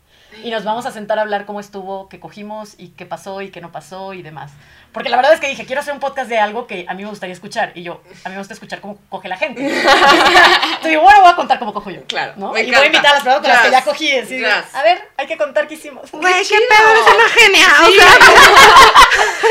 [0.42, 3.50] y nos vamos a sentar a hablar cómo estuvo, qué cogimos y qué pasó y
[3.50, 4.52] qué no pasó y demás.
[4.92, 7.02] Porque la verdad es que dije, quiero hacer un podcast de algo que a mí
[7.02, 7.72] me gustaría escuchar.
[7.74, 9.60] Y yo, a mí me gusta escuchar cómo coge la gente.
[9.66, 12.02] Entonces digo, bueno, voy a contar cómo cojo yo.
[12.04, 12.52] Claro, ¿no?
[12.52, 14.10] me Y voy a invitar a las personas con las que ya cogí.
[14.12, 16.10] a ver, hay que contar qué hicimos.
[16.12, 16.60] Güey, qué, chido.
[16.68, 17.66] pedo, es una genia.
[17.82, 18.18] O sea,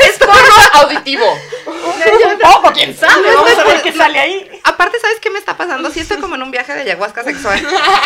[0.10, 1.26] Es porro auditivo.
[2.42, 3.32] Poco, quién sabe.
[3.34, 4.60] Vamos a ver qué sale ahí.
[4.64, 5.90] Aparte, ¿sabes qué me está pasando?
[5.90, 7.58] Sí estoy como en un viaje de ayahuasca sexual,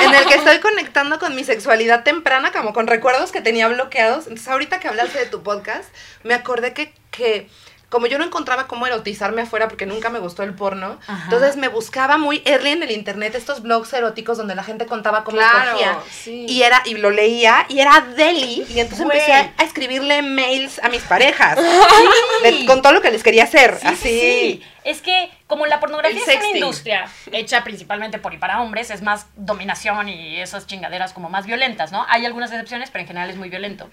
[0.03, 4.27] en el que estoy conectando con mi sexualidad temprana, como con recuerdos que tenía bloqueados.
[4.27, 5.89] Entonces, ahorita que hablaste de tu podcast,
[6.23, 7.49] me acordé que, que
[7.95, 11.23] como yo no encontraba cómo erotizarme afuera porque nunca me gustó el porno, Ajá.
[11.25, 15.23] entonces me buscaba muy early en el internet estos blogs eróticos donde la gente contaba
[15.23, 15.99] cómo Claro, cogía.
[16.11, 16.45] sí.
[16.49, 19.17] Y era, y lo leía, y era deli, y entonces Güey.
[19.19, 21.57] empecé a, a escribirle mails a mis parejas.
[22.43, 23.79] de- con todo lo que les quería hacer.
[23.81, 23.97] Sí, así.
[24.09, 24.63] sí, sí.
[24.85, 29.01] Es que como la pornografía es una industria hecha principalmente por y para hombres, es
[29.03, 32.05] más dominación y esas chingaderas como más violentas, ¿no?
[32.09, 33.89] Hay algunas excepciones, pero en general es muy violento.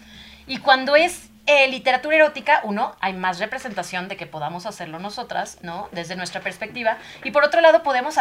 [0.48, 5.58] Y cuando es eh, literatura erótica, uno, hay más representación de que podamos hacerlo nosotras,
[5.64, 5.90] ¿no?
[5.92, 6.98] Desde nuestra perspectiva.
[7.24, 8.18] Y por otro lado, podemos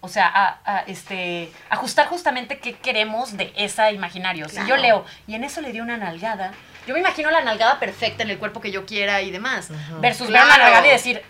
[0.00, 4.48] o sea, a- a, este, ajustar justamente qué queremos de esa imaginario.
[4.48, 4.82] Si yo Claro.
[4.82, 6.52] leo y en eso le di una nalgada,
[6.86, 9.68] yo me imagino la nalgada perfecta en el cuerpo que yo quiera y demás.
[10.00, 10.62] Versus ver una Claro.
[10.64, 11.22] nalgada y decir,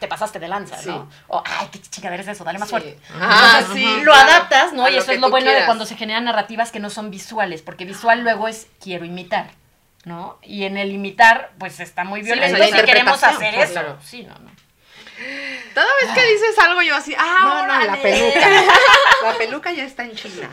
[0.00, 0.88] te pasaste de lanza, Sí.
[0.88, 1.08] ¿no?
[1.26, 2.70] O, ay, qué chingadera es eso, dale más Sí.
[2.72, 2.98] fuerte.
[3.20, 4.30] Ah, Entonces, sí, lo claro.
[4.30, 4.88] adaptas, ¿no?
[4.88, 5.66] Y eso es lo bueno de quieras.
[5.66, 9.50] cuando se generan narrativas que no son visuales, porque visual luego es quiero imitar,
[10.04, 10.38] ¿no?
[10.42, 13.80] Y en el imitar, pues está muy Sí, violento la si queremos hacer pues, eso.
[13.80, 13.98] claro.
[14.04, 14.50] Sí, no, no.
[15.74, 18.40] Toda vez que dices algo, yo así, ah, No, no, la peluca.
[19.24, 20.48] La peluca ya está en China.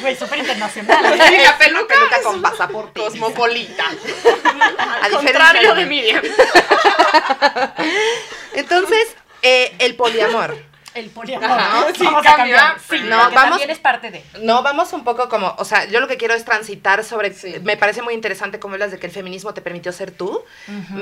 [0.00, 1.04] Güey, súper internacional.
[1.28, 3.00] Sí, la peluca, Peluca es con pasaporte.
[3.00, 3.84] cosmopolita.
[3.84, 6.22] A Al diferencia contrario de de Miriam.
[8.54, 10.56] Entonces, eh, el poliamor.
[10.94, 11.50] El poliamor.
[11.50, 11.86] Ajá.
[11.96, 12.80] Sí, vamos a cambia, cambiar.
[12.88, 14.22] Sí, No, vamos- también es parte de.
[14.42, 17.56] No, vamos un poco como, o sea, yo lo que quiero es transitar sobre, Sí.
[17.62, 20.42] me parece muy interesante cómo hablas de que el feminismo te permitió ser tú,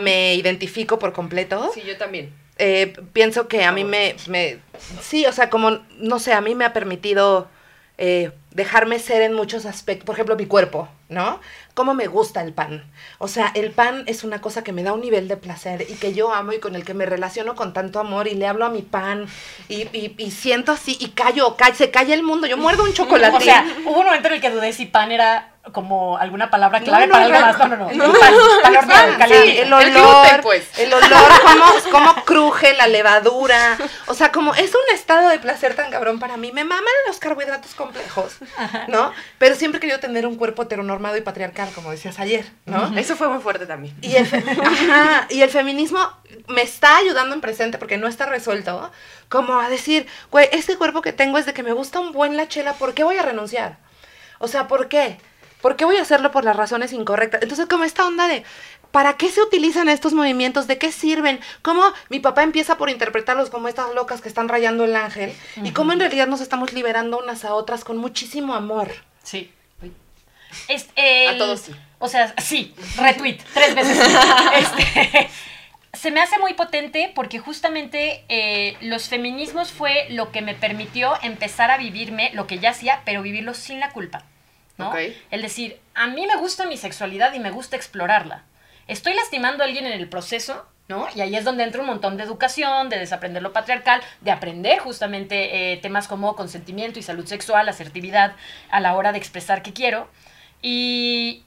[0.03, 2.33] me identifico por completo, Sí, yo también.
[2.59, 4.59] Eh, pienso que a mí me, me,
[5.01, 7.49] sí, o sea, como, no sé, a mí me ha permitido
[8.05, 11.39] eh, dejarme ser en muchos aspectos, por ejemplo, mi cuerpo, ¿no?
[11.75, 12.85] Cómo me gusta el pan.
[13.19, 15.95] O sea, el pan es una cosa que me da un nivel de placer y
[15.95, 18.65] que yo amo y con el que me relaciono con tanto amor y le hablo
[18.65, 19.27] a mi pan
[19.69, 22.49] y, y- y siento así y callo, ca- se calla el mundo.
[22.49, 23.37] Yo muerdo un chocolate.
[23.37, 26.81] O sea, hubo un momento en el que dudé si pan era como alguna palabra
[26.81, 27.47] No, clave no, para algo no.
[27.47, 27.59] más.
[27.59, 27.93] No, no, no.
[28.09, 28.19] No.
[28.19, 28.31] pan,
[28.63, 29.63] pan horneado, Sí, caliente.
[29.63, 30.79] el olor, El gluten, pues.
[30.79, 31.11] el olor,
[31.45, 33.79] cómo, cómo cruje la levadura.
[34.07, 36.51] O sea, como es un estado de placer tan cabrón para mí.
[36.51, 38.39] Me maman los carbohidratos complejos,
[38.89, 39.13] ¿no?
[39.39, 42.99] Pero siempre he querido tener un cuerpo heteronormado y patriarcal, como decías ayer, ¿no?
[42.99, 43.97] Eso fue muy fuerte también.
[44.03, 46.01] Y el, ajá, y el feminismo
[46.49, 48.91] me está ayudando en presente porque no está resuelto,
[49.29, 52.37] como a decir, güey, este cuerpo que tengo es de que me gusta un buen
[52.37, 53.77] la chela, ¿por qué voy a renunciar?
[54.41, 55.19] O sea, ¿por qué?
[55.63, 57.41] ¿Por qué voy a hacerlo por las razones incorrectas?
[57.43, 58.43] Entonces, como esta onda de,
[58.91, 60.67] ¿para qué se utilizan estos movimientos?
[60.67, 61.41] ¿De qué sirven?
[61.63, 65.33] ¿Cómo mi papá empieza por interpretarlos como estas locas que están rayando el ángel?
[65.63, 68.91] Y cómo en realidad nos estamos liberando unas a otras con muchísimo amor.
[69.23, 69.51] Sí.
[70.69, 71.73] Es, el- A todos sí.
[71.99, 73.99] O sea, sí, retweet, tres veces.
[74.59, 75.31] Este,
[75.95, 81.13] se me hace muy potente porque justamente eh, los feminismos fue lo que me permitió
[81.23, 84.25] empezar a vivirme lo que ya hacía, pero vivirlo sin la culpa.
[84.83, 84.91] ¿No?
[84.91, 84.99] Ok.
[85.31, 88.45] El decir, a mí me gusta mi sexualidad y me gusta explorarla.
[88.89, 91.07] Estoy lastimando a alguien en el proceso, ¿no?
[91.15, 94.79] Y ahí es donde entra un montón de educación, de desaprender lo patriarcal, de aprender
[94.81, 98.35] justamente eh, temas como consentimiento y salud sexual, asertividad
[98.71, 100.09] a la hora de expresar que quiero.
[100.61, 101.45] Y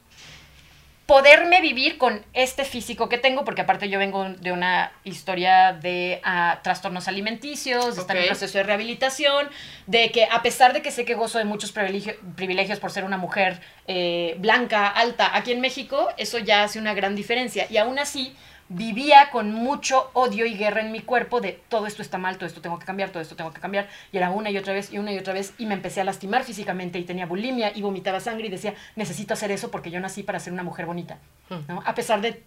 [1.06, 6.20] poderme vivir con este físico que tengo, porque aparte yo vengo de una historia de
[6.24, 9.48] ah, trastornos alimenticios, de estar en proceso de rehabilitación,
[9.86, 13.04] de que a pesar de que sé que gozo de muchos privilegio- privilegios por ser
[13.04, 17.68] una mujer eh, blanca, alta, aquí en México, eso ya hace una gran diferencia.
[17.70, 18.36] Y aún así,
[18.68, 22.48] vivía con mucho odio y guerra en mi cuerpo de todo esto está mal, todo
[22.48, 23.88] esto tengo que cambiar, todo esto tengo que cambiar.
[24.12, 26.04] Y era una y otra vez y una y otra vez y me empecé a
[26.04, 30.00] lastimar físicamente y tenía bulimia y vomitaba sangre y decía, necesito hacer eso porque yo
[30.00, 31.20] nací para ser una mujer bonita.
[31.68, 31.84] ¿no?
[31.86, 32.44] A pesar de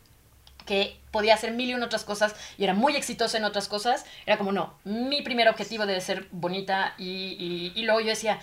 [0.67, 4.05] que podía hacer mil y una otras cosas y era muy exitosa en otras cosas,
[4.27, 8.39] era como, no, mi primer objetivo debe ser bonita y, y, y luego yo decía,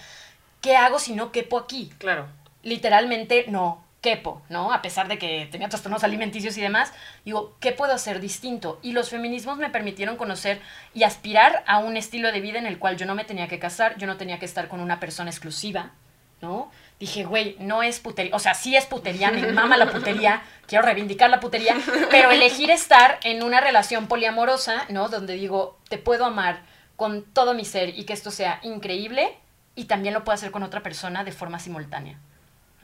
[0.62, 1.92] ¿qué hago si no quepo aquí?
[2.00, 2.28] Claro.
[2.64, 4.72] literalmente no quepo, ¿no?
[4.72, 6.94] A pesar de que tenía trastornos alimenticios y demás,
[7.26, 8.78] digo, ¿qué puedo hacer distinto?
[8.84, 10.62] Y los feminismos me permitieron conocer
[10.94, 13.58] y aspirar a un estilo de vida en el cual yo no me tenía que
[13.58, 15.94] casar, yo no tenía que estar con una persona exclusiva,
[16.40, 16.70] ¿no?
[17.00, 20.86] Dije, güey, no es putería, o sea, sí es putería, me mama la putería, quiero
[20.86, 21.76] reivindicar la putería,
[22.12, 25.10] pero elegir estar en una relación poliamorosa, ¿no?
[25.10, 26.62] Donde digo, te puedo amar
[26.96, 29.36] con todo mi ser y que esto sea increíble
[29.74, 32.20] y también lo puedo hacer con otra persona de forma simultánea.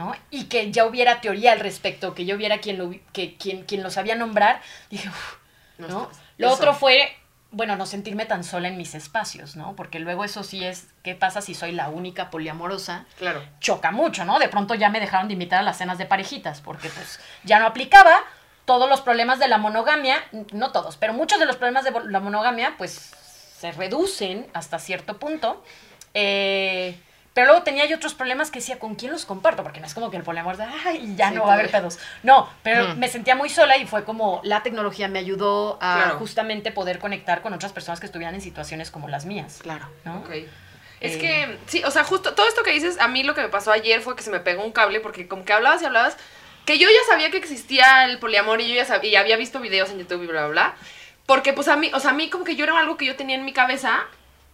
[0.02, 0.16] ¿No?
[0.32, 3.84] Y que ya hubiera teoría al respecto, que yo viera quien lo, que, quien, quien
[3.84, 5.36] lo sabía nombrar, dije, "Uf",
[5.78, 6.02] No ¿no?
[6.04, 6.56] estás- Lo eso.
[6.56, 7.16] otro fue,
[7.52, 9.76] bueno, no sentirme tan sola en mis espacios, ¿no?
[9.76, 13.06] Porque luego eso sí es, ¿qué pasa si soy la única poliamorosa?
[13.18, 13.44] Claro.
[13.60, 14.40] choca mucho, ¿no?
[14.40, 17.60] De pronto ya me dejaron de invitar a las cenas de parejitas, porque pues ya
[17.60, 18.24] no aplicaba
[18.66, 22.20] todos los problemas de la monogamia, no todos, pero muchos de los problemas de la
[22.20, 22.94] monogamia pues
[23.60, 25.64] se reducen hasta cierto punto.
[26.14, 26.98] Eh,
[27.34, 29.64] pero luego tenía yo otros problemas que decía, ¿con quién los comparto?
[29.64, 31.72] Porque no es como que el poliamor de, ay, ya Sí, no va a haber
[31.72, 31.98] pedos.
[32.24, 32.98] No, pero Ujú.
[32.98, 36.18] me sentía muy sola y fue como la tecnología me ayudó a Claro.
[36.20, 39.60] justamente poder conectar con otras personas que estuvieran en situaciones como las mías.
[39.62, 39.88] Claro.
[40.04, 40.18] ¿no?
[40.20, 40.30] Ok.
[41.00, 41.18] Es Eh.
[41.20, 43.72] que, sí, o sea, justo todo esto que dices, a mí lo que me pasó
[43.72, 46.18] ayer fue que se me pegó un cable porque como que hablabas y hablabas,
[46.66, 49.60] que yo ya sabía que existía el poliamor y yo ya sabía, y había visto
[49.62, 50.76] videos en YouTube y bla, bla, bla.
[51.26, 53.16] Porque pues a mí, o sea, a mí como que yo era algo que yo
[53.16, 54.02] tenía en mi cabeza,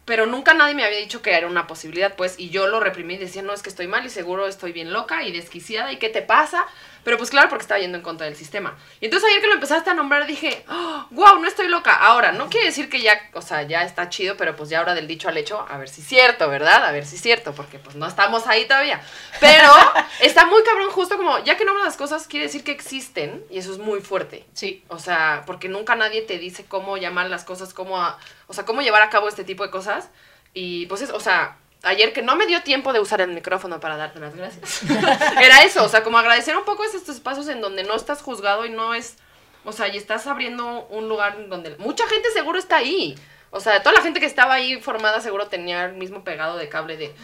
[0.08, 3.17] pero nunca nadie me había dicho que era una posibilidad, pues, y yo lo reprimí
[3.17, 6.08] decía, no, es que estoy mal y seguro estoy bien loca y desquiciada y qué
[6.08, 6.65] te pasa.
[7.08, 8.78] Pero pues claro, porque estaba yendo en contra del sistema.
[9.00, 10.65] Y entonces ayer que lo empezaste a nombrar dije,
[11.12, 11.93] wow, no estoy loca.
[11.96, 14.93] Ahora, no quiere decir que ya, o sea, ya está chido, pero pues ya ahora
[14.93, 16.84] del dicho al hecho, a ver si es cierto, ¿verdad?
[16.84, 19.00] A ver si es cierto, porque pues no estamos ahí todavía.
[19.39, 19.72] Pero
[20.20, 23.58] está muy cabrón, justo como, ya que nombras las cosas, quiere decir que existen, y
[23.60, 24.46] eso es muy fuerte.
[24.52, 24.84] Sí.
[24.89, 28.65] O sea, porque nunca nadie te dice cómo llamar las cosas, cómo, a- o sea,
[28.65, 30.10] cómo llevar a cabo este tipo de cosas.
[30.54, 31.56] Y pues es, o sea,
[31.88, 34.84] ayer que no me dio tiempo de usar el micrófono para darte las gracias.
[35.41, 38.65] Era eso, o sea, como agradecer un poco estos espacios en donde no estás juzgado
[38.65, 39.17] y no es,
[39.63, 43.15] o sea, y estás abriendo un lugar donde mucha gente seguro está ahí.
[43.50, 46.69] O sea, toda la gente que estaba ahí formada seguro tenía el mismo pegado de
[46.69, 47.15] cable de...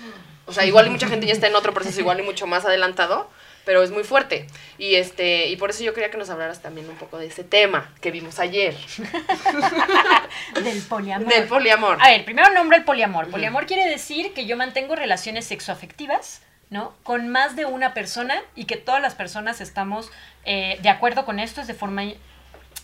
[0.45, 2.65] O sea, igual y mucha gente ya está en otro proceso igual y mucho más
[2.65, 3.29] adelantado.
[3.65, 4.47] Pero es muy fuerte.
[4.77, 7.43] Y este, y por eso yo quería que nos hablaras también un poco de ese
[7.43, 8.75] tema que vimos ayer,
[10.63, 11.27] Del poliamor.
[11.27, 11.97] del poliamor.
[12.01, 13.29] A ver, primero nombro el poliamor.
[13.29, 16.93] Poliamor quiere decir que yo mantengo relaciones sexoafectivas, ¿no?
[17.03, 20.09] Con más de una persona y que todas las personas estamos
[20.45, 22.03] eh, de acuerdo con esto es de forma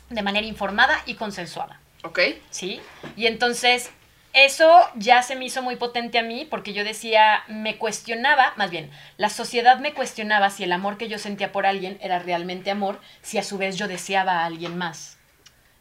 [0.09, 1.79] de manera informada y consensuada.
[2.03, 2.19] ¿Ok?
[2.49, 2.79] ¿sí?
[3.17, 3.91] Y entonces
[4.33, 8.69] eso ya se me hizo muy potente a mí porque yo decía, me cuestionaba, más
[8.69, 12.69] bien, la sociedad me cuestionaba si el amor que yo sentía por alguien era realmente
[12.71, 15.17] amor, si a su vez yo deseaba a alguien más.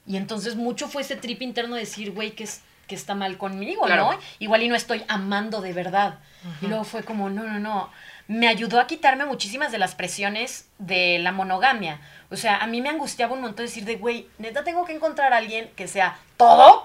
[0.06, 3.36] Y entonces mucho fue ese trip interno de decir, güey, que, es, que está mal
[3.36, 4.12] conmigo, Claro.
[4.12, 4.18] ¿no?
[4.38, 6.18] Igual y no estoy amando de verdad.
[6.62, 7.90] Y luego fue como, no, no, no.
[8.26, 12.00] Me ayudó a quitarme muchísimas de las presiones de la monogamia.
[12.30, 15.32] O sea, a mí me angustiaba un montón decir de, güey, neta tengo que encontrar
[15.34, 16.84] a alguien que sea todo.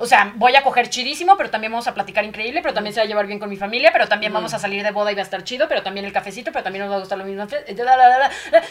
[0.00, 3.00] O sea, voy a coger chidísimo, pero también vamos a platicar increíble, pero también se
[3.00, 5.14] va a llevar bien con mi familia, pero también vamos a salir de boda y
[5.14, 7.24] va a estar chido, pero también el cafecito, pero también nos va a gustar lo
[7.26, 7.46] mismo.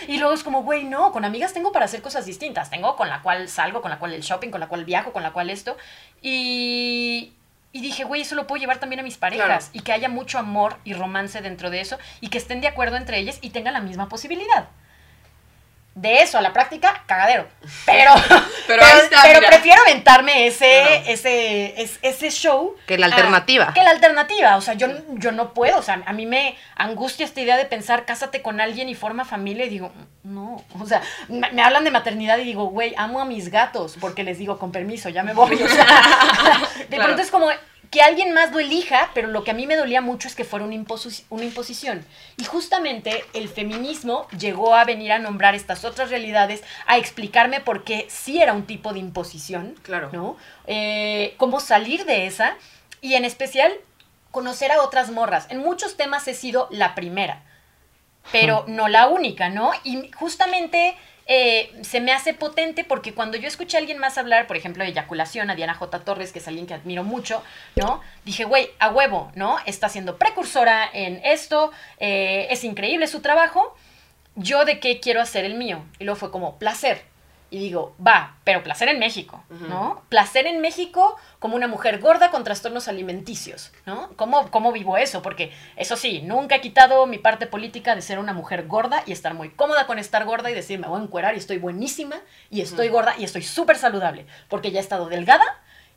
[0.07, 2.71] Y luego es como, güey, no, con amigas tengo para hacer cosas distintas.
[2.71, 5.21] Tengo con la cual salgo, con la cual el shopping, con la cual viajo, con
[5.21, 5.77] la cual esto.
[6.19, 7.33] Y,
[7.73, 9.65] y dije, güey, eso lo puedo llevar también a mis parejas.
[9.65, 9.65] Claro.
[9.73, 12.97] Y que haya mucho amor y romance dentro de eso y que estén de acuerdo
[12.97, 14.69] entre ellas y tengan la misma posibilidad.
[16.01, 17.45] De eso a la práctica, cagadero.
[17.85, 18.11] Pero,
[18.67, 22.75] Pero está, pero prefiero aventarme ese, ese, es- ese show.
[22.87, 23.73] Que la a- alternativa.
[23.73, 24.55] que la alternativa.
[24.55, 25.77] O sea, yo, yo no puedo.
[25.77, 29.25] O sea, a mí me angustia esta idea de pensar, cásate con alguien y forma
[29.25, 29.65] familia.
[29.65, 29.91] Y digo,
[30.23, 30.63] no.
[30.79, 33.97] O sea, me, me hablan de maternidad y digo, güey, amo a mis gatos.
[33.99, 35.61] Porque les digo, con permiso, ya me voy.
[35.61, 35.85] O sea,
[36.77, 37.03] de Claro.
[37.03, 37.49] pronto es como
[37.91, 40.43] que alguien más lo elija, pero lo que a mí me dolía mucho es que
[40.43, 42.05] fuera una, imposi- una imposición.
[42.37, 47.83] Y justamente el feminismo llegó a venir a nombrar estas otras realidades, a explicarme por
[47.83, 50.09] qué sí era un tipo de imposición, Claro.
[50.13, 50.37] ¿no?
[50.67, 52.55] Eh, cómo salir de esa
[53.01, 53.73] y en especial
[54.29, 55.47] conocer a otras morras.
[55.49, 57.41] En muchos temas he sido la primera,
[58.31, 59.71] pero no la única, ¿no?
[59.83, 60.95] Y justamente
[61.31, 64.83] eh, se me hace potente porque cuando yo escuché a alguien más hablar, por ejemplo,
[64.83, 65.99] de eyaculación, a Diana J.
[65.99, 67.43] Torres, que es alguien que admiro mucho,
[67.75, 68.01] ¿no?
[68.25, 69.57] Dije, güey, a huevo, ¿no?
[69.67, 73.77] Está siendo precursora en esto, eh, es increíble su trabajo,
[74.35, 75.85] yo de qué quiero hacer el mío.
[75.99, 77.03] Y luego fue como placer.
[77.51, 80.03] Y digo, va, pero placer en México, ¿no?
[80.09, 84.09] Placer en México como una mujer gorda con trastornos alimenticios, ¿no?
[84.17, 85.23] ¿Cómo, ¿Cómo vivo eso?
[85.23, 89.13] Porque eso sí, nunca he quitado mi parte política de ser una mujer gorda y
[89.13, 92.17] estar muy cómoda con estar gorda y decir, me voy a encuerar y estoy buenísima
[92.51, 95.45] y estoy gorda y estoy súper saludable, porque ya he estado delgada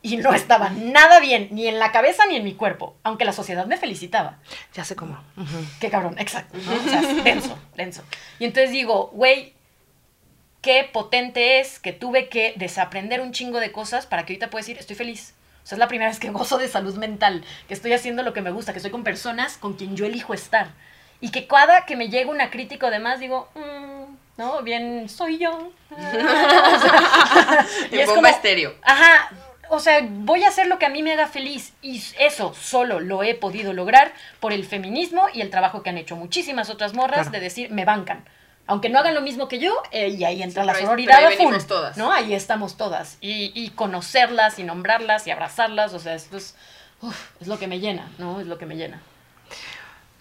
[0.01, 3.33] y no estaba nada bien, ni en la cabeza ni en mi cuerpo, aunque la
[3.33, 4.39] sociedad me felicitaba.
[4.75, 5.23] Ya sé cómo.
[5.37, 5.67] Ujú.
[5.81, 6.57] Qué cabrón, exacto.
[6.59, 6.75] ¿no?
[6.75, 8.03] O sea, denso, denso.
[8.39, 9.55] Y entonces digo, güey,
[10.63, 14.63] qué potente es que tuve que desaprender un chingo de cosas para que ahorita pueda
[14.63, 15.35] decir, estoy feliz.
[15.63, 18.33] O sea, es la primera vez que gozo de salud mental, que estoy haciendo lo
[18.33, 20.69] que me gusta, que estoy con personas con quien yo elijo estar.
[21.21, 25.39] Y que cada que me llega una crítica o demás, digo, "Mm, no, bien, soy
[25.39, 25.71] yo.
[25.91, 28.75] O sea, y es como- estéreo.
[28.83, 29.31] Ajá,
[29.69, 32.99] o sea, voy a hacer lo que a mí me haga feliz y eso solo
[33.01, 36.93] lo he podido lograr por el feminismo y el trabajo que han hecho muchísimas otras
[36.95, 37.31] morras Claro.
[37.33, 38.25] de decir, me bancan.
[38.67, 41.37] Aunque no hagan lo mismo que yo, eh, y ahí entra Sí, la sororidad ahí
[41.37, 41.97] full, todas.
[41.97, 42.13] ¿no?
[42.13, 43.19] Ahí estamos todas.
[43.21, 46.55] Y, y conocerlas y nombrarlas y abrazarlas, o sea, esto es,
[47.01, 48.41] uf, es lo que me llena, ¿no?
[48.41, 49.01] Es lo que me llena.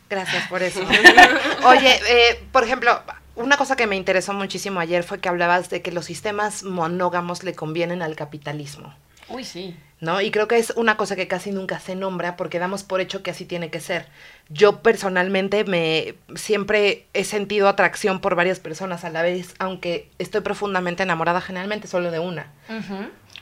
[0.09, 0.81] Gracias por eso.
[1.65, 3.01] Oye, eh, por ejemplo,
[3.35, 7.43] una cosa que me interesó muchísimo ayer fue que hablabas de que los sistemas monógamos
[7.43, 8.93] le convienen al capitalismo.
[9.33, 9.75] Uy, sí.
[9.99, 10.19] ¿no?
[10.19, 13.21] Y creo que es una cosa que casi nunca se nombra porque damos por hecho
[13.21, 14.07] que así tiene que ser.
[14.49, 20.41] Yo personalmente me siempre he sentido atracción por varias personas a la vez, aunque estoy
[20.41, 22.51] profundamente enamorada generalmente solo de una.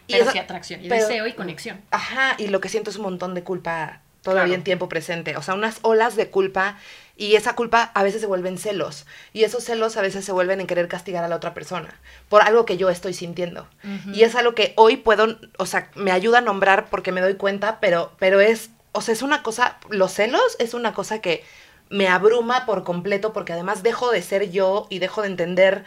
[0.07, 1.79] Y Pero eso- sí atracción, y pero- deseo y conexión.
[1.91, 4.55] Ajá, y lo que siento es un montón de culpa todavía Claro.
[4.55, 6.77] en tiempo presente, o sea, unas olas de culpa
[7.20, 10.61] y esa culpa a veces se vuelven celos y esos celos a veces se vuelven
[10.61, 11.99] en querer castigar a la otra persona
[12.30, 13.67] por algo que yo estoy sintiendo.
[14.13, 17.36] Y es algo que hoy puedo, o sea, me ayuda a nombrar porque me doy
[17.36, 21.43] cuenta, pero pero es, o sea, es una cosa, los celos es una cosa que
[21.89, 25.84] me abruma por completo porque además dejo de ser yo y dejo de entender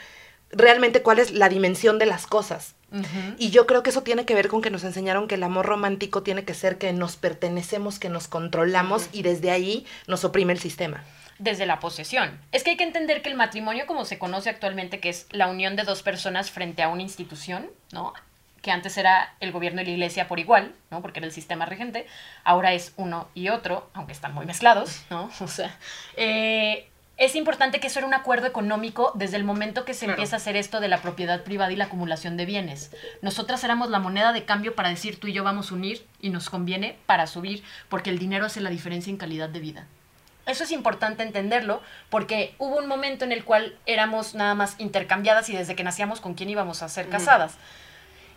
[0.51, 2.74] realmente cuál es la dimensión de las cosas.
[3.38, 5.66] Y yo creo que eso tiene que ver con que nos enseñaron que el amor
[5.66, 10.53] romántico tiene que ser que nos pertenecemos, que nos controlamos y desde ahí nos oprime
[10.53, 11.03] el sistema.
[11.38, 12.38] desde la posesión.
[12.53, 15.49] Es que hay que entender que el matrimonio, como se conoce actualmente, que es la
[15.49, 18.12] unión de dos personas frente a una institución, ¿no?
[18.61, 21.03] Que antes era el gobierno y la iglesia por igual, ¿no?
[21.03, 22.07] Porque era el sistema regente.
[22.45, 25.30] Ahora es uno y otro, aunque están muy mezclados, ¿no?
[25.40, 25.76] O sea,
[26.16, 26.88] eh,
[27.25, 30.14] es importante que eso era un acuerdo económico desde el momento que se Claro.
[30.14, 32.91] empieza a hacer esto de la propiedad privada y la acumulación de bienes.
[33.20, 36.31] Nosotras éramos la moneda de cambio para decir tú y yo vamos a unir y
[36.31, 39.87] nos conviene para subir, porque el dinero hace la diferencia en calidad de vida.
[40.47, 45.49] Eso es importante entenderlo porque hubo un momento en el cual éramos nada más intercambiadas
[45.49, 47.55] y desde que nacíamos con quién íbamos a ser casadas.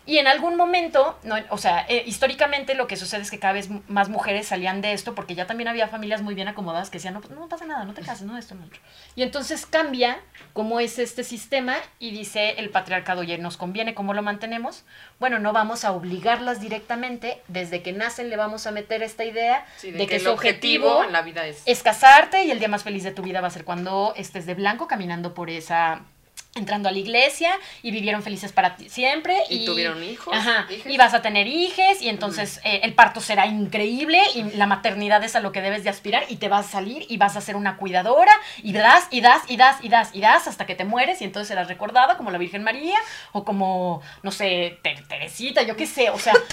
[0.05, 3.53] Y en algún momento, no, o sea, eh, históricamente lo que sucede es que cada
[3.53, 6.97] vez más mujeres salían de esto porque ya también había familias muy bien acomodadas que
[6.97, 8.79] decían, no, pues, no pasa nada, no te cases, no esto, no otro.
[9.15, 10.19] Y entonces cambia
[10.53, 14.83] cómo es este sistema y dice el patriarcado, oye, ¿nos conviene cómo lo mantenemos?
[15.19, 19.65] Bueno, no vamos a obligarlas directamente, desde que nacen le vamos a meter esta idea
[19.77, 21.63] Sí, de, que, el su objetivo en la vida es.
[21.65, 24.45] es casarte y el día más feliz de tu vida va a ser cuando estés
[24.45, 26.03] de blanco caminando por esa
[26.57, 27.51] entrando a la iglesia
[27.83, 30.93] y vivieron felices para ti siempre Y tuvieron hijos, ajá, hijes.
[30.93, 35.21] y vas a tener hijes y entonces eh, el parto será increíble y la maternidad
[35.25, 37.41] es a lo que debes de aspirar y te vas a salir y vas a
[37.41, 38.31] ser una cuidadora
[38.63, 41.25] y das y das y das y das y das hasta que te mueres y
[41.25, 42.97] entonces serás recordada como la Virgen María
[43.33, 46.33] o como no sé Te- Teresita yo qué sé o sea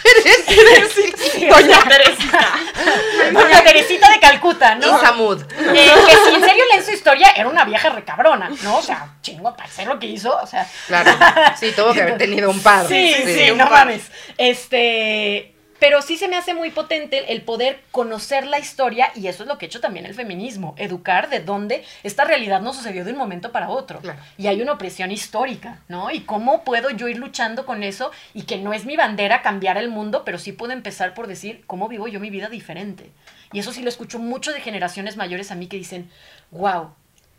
[0.92, 2.52] Sí, o Doña sea, Teresita.
[3.32, 5.40] Doña Teresita de Calcuta no Isamud.
[5.42, 6.61] eh, que si en serio
[7.02, 8.76] historia, era una vieja recabrona, ¿no?
[8.76, 10.66] O sea, chingo, para hacer lo que hizo, o sea.
[10.86, 11.10] Claro.
[11.58, 12.86] Sí, tuvo que haber tenido un par.
[12.86, 13.86] Sí, sí, un no par.
[13.86, 14.10] mames.
[14.38, 15.48] Este.
[15.80, 19.48] Pero sí se me hace muy potente el poder conocer la historia, y eso es
[19.48, 23.10] lo que ha hecho también el feminismo, educar de dónde esta realidad no sucedió de
[23.10, 23.98] un momento para otro.
[23.98, 24.20] Claro.
[24.38, 26.12] Y hay una opresión histórica, ¿no?
[26.12, 29.76] Y cómo puedo yo ir luchando con eso, y que no es mi bandera cambiar
[29.76, 33.10] el mundo, pero sí puedo empezar por decir cómo vivo yo mi vida diferente.
[33.52, 36.10] Y eso sí lo escucho mucho de generaciones mayores a mí que dicen,
[36.50, 36.94] wow,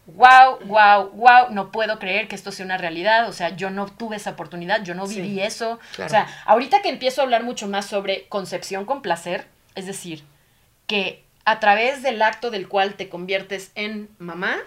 [0.06, 3.86] wow, wow, wow, no puedo creer que esto sea una realidad, o sea, yo no
[3.88, 5.80] tuve esa oportunidad, yo no Sí, viví eso.
[5.96, 6.08] claro.
[6.08, 10.24] O sea, ahorita que empiezo a hablar mucho más sobre concepción con placer, es decir,
[10.88, 14.58] que a través del acto del cual te conviertes en mamá,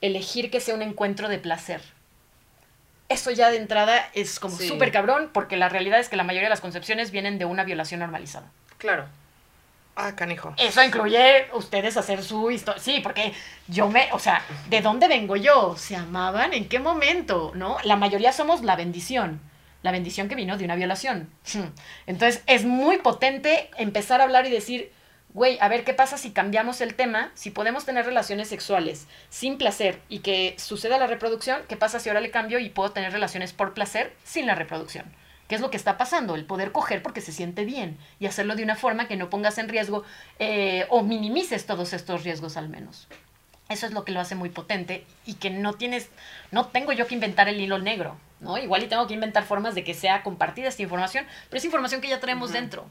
[0.00, 1.80] elegir que sea un encuentro de placer.
[3.08, 4.66] Eso ya de entrada es como Sí.
[4.66, 7.62] súper cabrón, porque la realidad es que la mayoría de las concepciones vienen de una
[7.64, 8.50] violación normalizada.
[8.78, 9.06] Claro.
[9.98, 10.54] Ah, canijo.
[10.58, 12.82] Eso incluye ustedes hacer su historia.
[12.82, 13.32] Sí, porque
[13.66, 15.74] yo me, o sea, ¿de dónde vengo yo?
[15.78, 16.52] ¿Se amaban?
[16.52, 17.52] ¿En qué momento?
[17.54, 17.78] ¿No?
[17.82, 19.40] La mayoría somos la bendición.
[19.82, 21.30] La bendición que vino de una violación.
[21.54, 21.70] Hmm.
[22.06, 24.92] Entonces, es muy potente empezar a hablar y decir,
[25.32, 29.56] güey, a ver qué pasa si cambiamos el tema, si podemos tener relaciones sexuales sin
[29.56, 33.12] placer y que suceda la reproducción, ¿qué pasa si ahora le cambio y puedo tener
[33.12, 35.06] relaciones por placer sin la reproducción?
[35.48, 36.34] ¿Qué es lo que está pasando?
[36.34, 39.58] El poder coger porque se siente bien y hacerlo de una forma que no pongas
[39.58, 40.04] en riesgo
[40.38, 43.06] eh, o minimices todos estos riesgos al menos.
[43.68, 46.10] Eso es lo que lo hace muy potente y que no tienes,
[46.52, 48.58] no tengo yo que inventar el hilo negro, ¿no?
[48.58, 52.00] Igual y tengo que inventar formas de que sea compartida esta información, pero es información
[52.00, 52.86] que ya traemos dentro.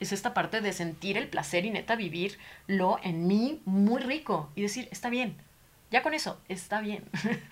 [0.00, 4.62] Es esta parte de sentir el placer y neta vivirlo en mí muy rico y
[4.62, 5.36] decir, está bien,
[5.90, 7.04] ya con eso, está bien.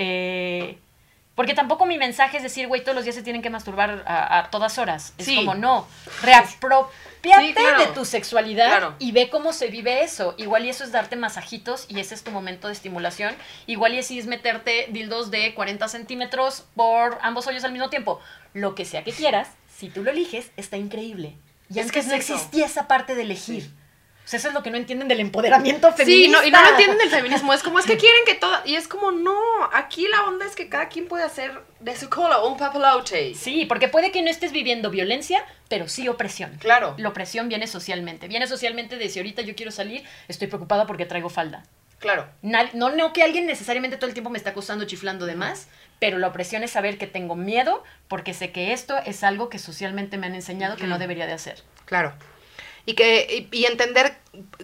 [0.00, 0.78] Eh,
[1.38, 4.38] porque tampoco mi mensaje es decir, güey, todos los días se tienen que masturbar a,
[4.40, 5.14] a todas horas.
[5.18, 5.36] Es Sí.
[5.36, 5.86] como, no,
[6.20, 7.78] reapropiate Sí, claro.
[7.78, 8.94] de tu sexualidad Claro.
[8.98, 10.34] y ve cómo se vive eso.
[10.36, 13.36] Igual y eso es darte masajitos y ese es tu momento de estimulación.
[13.66, 18.20] Igual y así es meterte dildos de 40 centímetros por ambos hoyos al mismo tiempo.
[18.52, 21.36] Lo que sea que quieras, si tú lo eliges, está increíble.
[21.70, 22.34] Y Es antes que es no eso.
[22.34, 23.70] existía esa parte de elegir.
[24.34, 26.26] Eso es lo que no entienden del empoderamiento feminista.
[26.26, 27.52] Sí, no, y no lo entienden del feminismo.
[27.52, 28.54] Es como, es que quieren que todo.
[28.64, 29.38] Y es como, no.
[29.72, 33.34] Aquí la onda es que cada quien puede hacer de su cola un papalote.
[33.34, 36.56] Sí, porque puede que no estés viviendo violencia, pero sí opresión.
[36.58, 36.94] Claro.
[36.98, 38.28] La opresión viene socialmente.
[38.28, 41.64] Viene socialmente de si ahorita yo quiero salir, estoy preocupada porque traigo falda.
[41.98, 42.28] Claro.
[42.42, 45.68] No, no que alguien necesariamente todo el tiempo me está acosando, chiflando de más,
[45.98, 49.58] pero la opresión es saber que tengo miedo porque sé que esto es algo que
[49.58, 51.62] socialmente me han enseñado que no debería de hacer.
[51.86, 52.14] Claro.
[52.88, 54.16] Y que y, y entender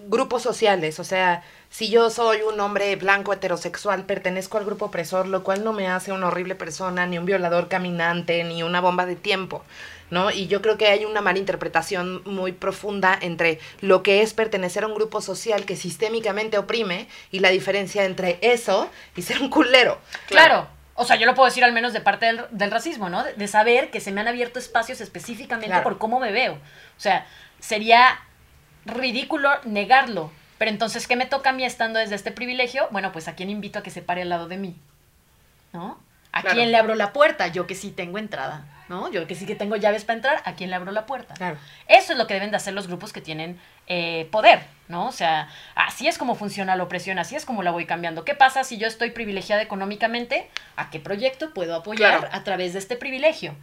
[0.06, 5.26] grupos sociales, o sea, si yo soy un hombre blanco heterosexual, pertenezco al grupo opresor,
[5.26, 9.04] lo cual no me hace una horrible persona, ni un violador caminante, ni una bomba
[9.04, 9.62] de tiempo,
[10.10, 10.30] ¿no?
[10.30, 14.84] Y yo creo que hay una mala interpretación muy profunda entre lo que es pertenecer
[14.84, 19.50] a un grupo social que sistémicamente oprime y la diferencia entre eso y ser un
[19.50, 19.98] culero.
[20.28, 20.68] Claro.
[20.96, 23.24] O sea, yo lo puedo decir al menos de parte del, del racismo, ¿no?
[23.24, 25.82] De, de saber que se me han abierto espacios específicamente Claro.
[25.82, 26.52] por cómo me veo.
[26.54, 27.26] O sea,
[27.64, 28.18] sería
[28.84, 30.30] ridículo negarlo.
[30.58, 32.88] Pero entonces, ¿qué me toca a mí estando desde este privilegio?
[32.90, 34.76] Bueno, pues a quién invito a que se pare al lado de mí.
[35.72, 35.98] ¿No?
[36.32, 36.56] ¿A Claro.
[36.56, 37.46] quién le abro la puerta?
[37.48, 39.10] Yo que sí tengo entrada, ¿no?
[39.10, 41.34] Yo que sí que tengo llaves para entrar, ¿a quién le abro la puerta?
[41.34, 41.58] Claro.
[41.88, 45.06] Eso es lo que deben de hacer los grupos que tienen eh, poder, ¿no?
[45.06, 48.24] O sea, así es como funciona la opresión, así es como la voy cambiando.
[48.24, 50.48] ¿Qué pasa si yo estoy privilegiada económicamente?
[50.76, 52.34] ¿A qué proyecto puedo apoyar Claro.
[52.36, 53.54] a través de este privilegio?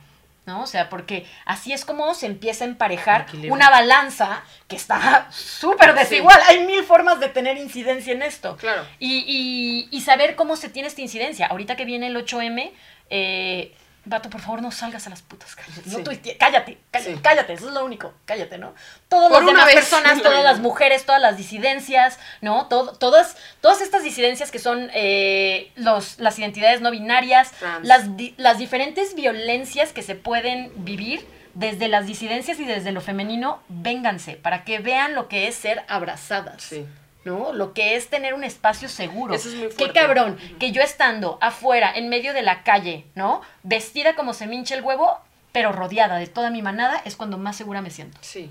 [0.45, 0.63] ¿No?
[0.63, 3.53] O sea, porque así es como se empieza a emparejar Equilibrio.
[3.53, 6.39] una balanza que está súper desigual.
[6.47, 8.57] Hay mil formas de tener incidencia en esto.
[8.57, 8.83] Claro.
[8.97, 11.45] Y, y- y saber cómo se tiene esta incidencia.
[11.45, 12.71] Ahorita que viene el 8M,
[13.11, 13.71] eh,
[14.03, 15.85] Vato, por favor, no salgas a las putas calles.
[15.85, 16.03] No Sí.
[16.03, 17.19] tuitee- cállate, cállate, Sí.
[17.21, 18.73] cállate, eso es lo único, cállate, ¿no?
[19.07, 22.65] Todas Por las demás vez personas, todas las mujeres, todas las disidencias, ¿no?
[22.67, 27.87] Todo- todas, todas estas disidencias que son eh, los, las identidades no binarias, Trans.
[27.87, 31.23] las, di- las diferentes violencias que se pueden vivir
[31.53, 35.83] desde las disidencias y desde lo femenino, vénganse, para que vean lo que es ser
[35.87, 36.63] abrazadas.
[36.63, 36.87] Sí.
[37.23, 37.53] ¿No?
[37.53, 39.33] Lo que es tener un espacio seguro.
[39.33, 43.41] Eso es muy Qué cabrón, que yo estando afuera, en medio de la calle, ¿no?
[43.63, 45.19] Vestida como se me hincha el huevo,
[45.51, 48.17] pero rodeada de toda mi manada, es cuando más segura me siento.
[48.21, 48.49] Sí.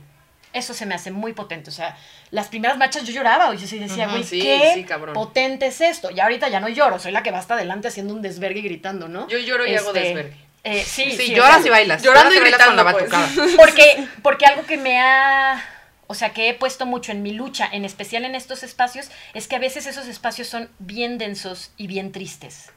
[0.52, 1.70] Eso se me hace muy potente.
[1.70, 1.96] O sea,
[2.32, 3.54] las primeras marchas yo lloraba.
[3.54, 5.14] Yo sí decía, güey, sí, qué sí, cabrón.
[5.14, 6.10] potente es esto.
[6.10, 8.62] Y ahorita ya no lloro, soy la que va hasta adelante haciendo un desvergue y
[8.62, 9.28] gritando, ¿no?
[9.28, 10.36] Yo lloro y hago desvergue.
[10.64, 12.02] eh, sí, Sí, sí, lloras y bailas.
[12.02, 13.54] llorando y bailas con la gritando, pues.
[13.56, 15.64] porque, porque algo que me ha,
[16.10, 19.46] o sea, que he puesto mucho en mi lucha, en especial en estos espacios, es
[19.46, 22.72] que a veces esos espacios son bien densos y bien tristes.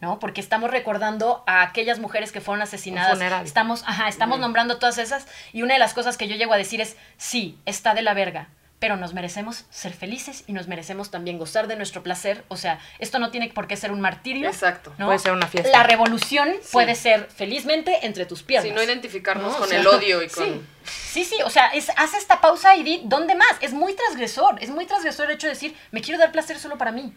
[0.00, 0.20] ¿No?
[0.20, 3.18] Porque estamos recordando a aquellas mujeres que fueron asesinadas.
[3.42, 5.26] Estamos, ajá, estamos nombrando todas esas.
[5.52, 8.14] Y una de las cosas que yo llego a decir es: sí, está de la
[8.14, 8.50] verga.
[8.78, 12.44] Pero nos merecemos ser felices y nos merecemos también gozar de nuestro placer.
[12.48, 14.48] O sea, esto no tiene por qué ser un martirio.
[14.48, 14.92] Exacto.
[14.98, 15.06] ¿no?
[15.06, 15.70] Puede ser una fiesta.
[15.70, 18.68] La revolución puede ser felizmente entre tus piernas.
[18.68, 19.56] Si no identificarnos ¿no?
[19.56, 20.44] O con sea, el odio y con...
[20.44, 23.52] Sí, sí, sí, o sea, es, haz esta pausa y di, ¿dónde más?
[23.60, 26.76] Es muy transgresor, es muy transgresor el hecho de decir, me quiero dar placer solo
[26.76, 27.14] para mí.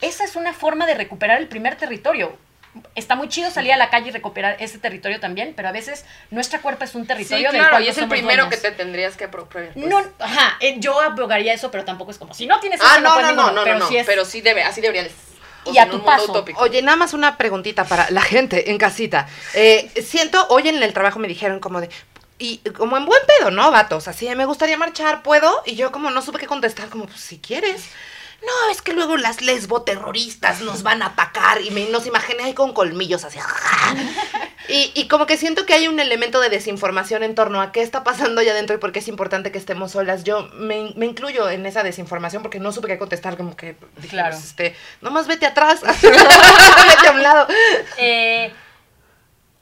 [0.00, 2.36] Esa es una forma de recuperar el primer territorio.
[2.94, 6.04] Está muy chido salir a la calle y recuperar ese territorio también, pero a veces
[6.30, 8.60] nuestra cuerpo es un Sí, territorio del claro, cual y no es el primero dueñas.
[8.62, 9.70] que te tendrías que apropiar.
[9.72, 9.86] pues.
[9.86, 13.00] No, ajá, eh, yo abogaría eso, pero tampoco es como, si no tienes eso, Ah,
[13.00, 15.08] no, puedes no, no, ninguno, no, pero no, sí es- pero sí debe, así debería
[15.64, 16.30] o Y a tu paso.
[16.30, 16.60] utópico.
[16.62, 19.26] Oye, nada más una preguntita para la gente en casita.
[19.54, 21.88] Eh, siento, hoy en el trabajo me dijeron como de,
[22.38, 24.06] y como en buen pedo, ¿no, vatos?
[24.08, 25.62] Así de, me gustaría marchar, ¿puedo?
[25.66, 27.88] Y yo como no supe qué contestar, como, pues si quieres.
[28.40, 32.54] No, es que luego las lesboterroristas nos van a atacar y me, nos imaginé ahí
[32.54, 33.38] con colmillos así.
[34.70, 37.80] Y, y como que siento que hay un elemento de desinformación en torno a qué
[37.80, 40.24] está pasando allá adentro y por qué es importante que estemos solas.
[40.24, 44.08] Yo me, me incluyo en esa desinformación porque no supe qué contestar, como que dije,
[44.08, 44.34] Claro.
[44.36, 47.46] pues, este, nomás vete atrás, vete a un lado.
[47.96, 48.52] Eh,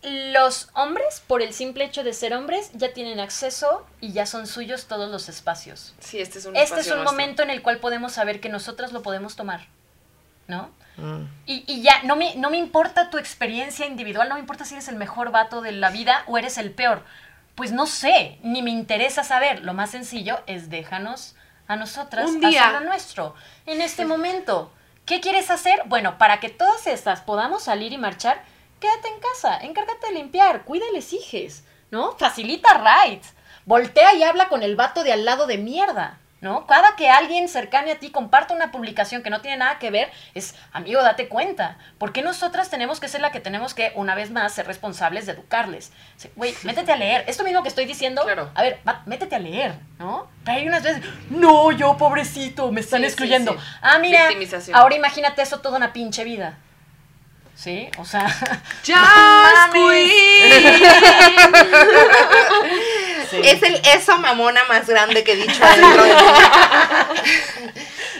[0.02, 4.46] los hombres, por el simple hecho de ser hombres, ya tienen acceso y ya son
[4.46, 5.94] suyos todos los espacios.
[6.00, 7.12] Sí, este es un Este es un nuestro.
[7.12, 9.66] momento en el cual podemos saber que nosotras lo podemos tomar,
[10.46, 10.70] ¿no?
[10.96, 11.24] Mm.
[11.46, 14.74] Y, y ya, no me, no me importa tu experiencia individual, no me importa si
[14.74, 17.02] eres el mejor vato de la vida o eres el peor.
[17.54, 19.62] Pues no sé, ni me interesa saber.
[19.64, 21.34] Lo más sencillo es déjanos
[21.68, 22.68] a nosotras Un día.
[22.68, 23.34] hacer lo nuestro
[23.66, 24.70] en este momento.
[25.04, 25.82] ¿Qué quieres hacer?
[25.86, 28.42] Bueno, para que todas estas podamos salir y marchar,
[28.80, 32.12] quédate en casa, encárgate de limpiar, cuida y les hijes, ¿no?
[32.18, 32.74] Facilita
[33.04, 33.32] rides.
[33.64, 36.66] Voltea y habla con el vato de al lado de mierda, ¿no?
[36.68, 40.12] Cada que alguien cercano a ti comparta una publicación que no tiene nada que ver,
[40.34, 41.76] es, amigo, date cuenta.
[41.98, 45.26] ¿Por qué nosotras tenemos que ser la que tenemos que, una vez más, ser responsables
[45.26, 45.90] de educarles?
[46.16, 47.24] Sí, Güey, métete a leer.
[47.26, 48.50] Esto mismo que estoy diciendo, Claro.
[48.54, 50.28] a ver, va, métete a leer, ¿no?
[50.44, 53.54] Pero hay unas veces, no, yo pobrecito, me están Sí, sí, excluyendo.
[53.54, 53.58] sí.
[53.82, 54.28] Ah, mira,
[54.74, 56.58] ahora imagínate eso toda una pinche vida.
[57.56, 57.88] ¿Sí?
[57.98, 58.26] O sea,
[58.86, 59.72] Just
[63.30, 63.40] sí.
[63.42, 66.20] Es el eso mamona más grande que he dicho adentro de mí.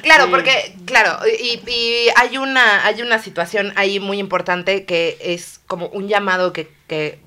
[0.02, 0.30] Claro, Sí.
[0.30, 5.86] porque, claro, y, y hay una, hay una situación ahí muy importante que es como
[5.88, 7.18] un llamado que, que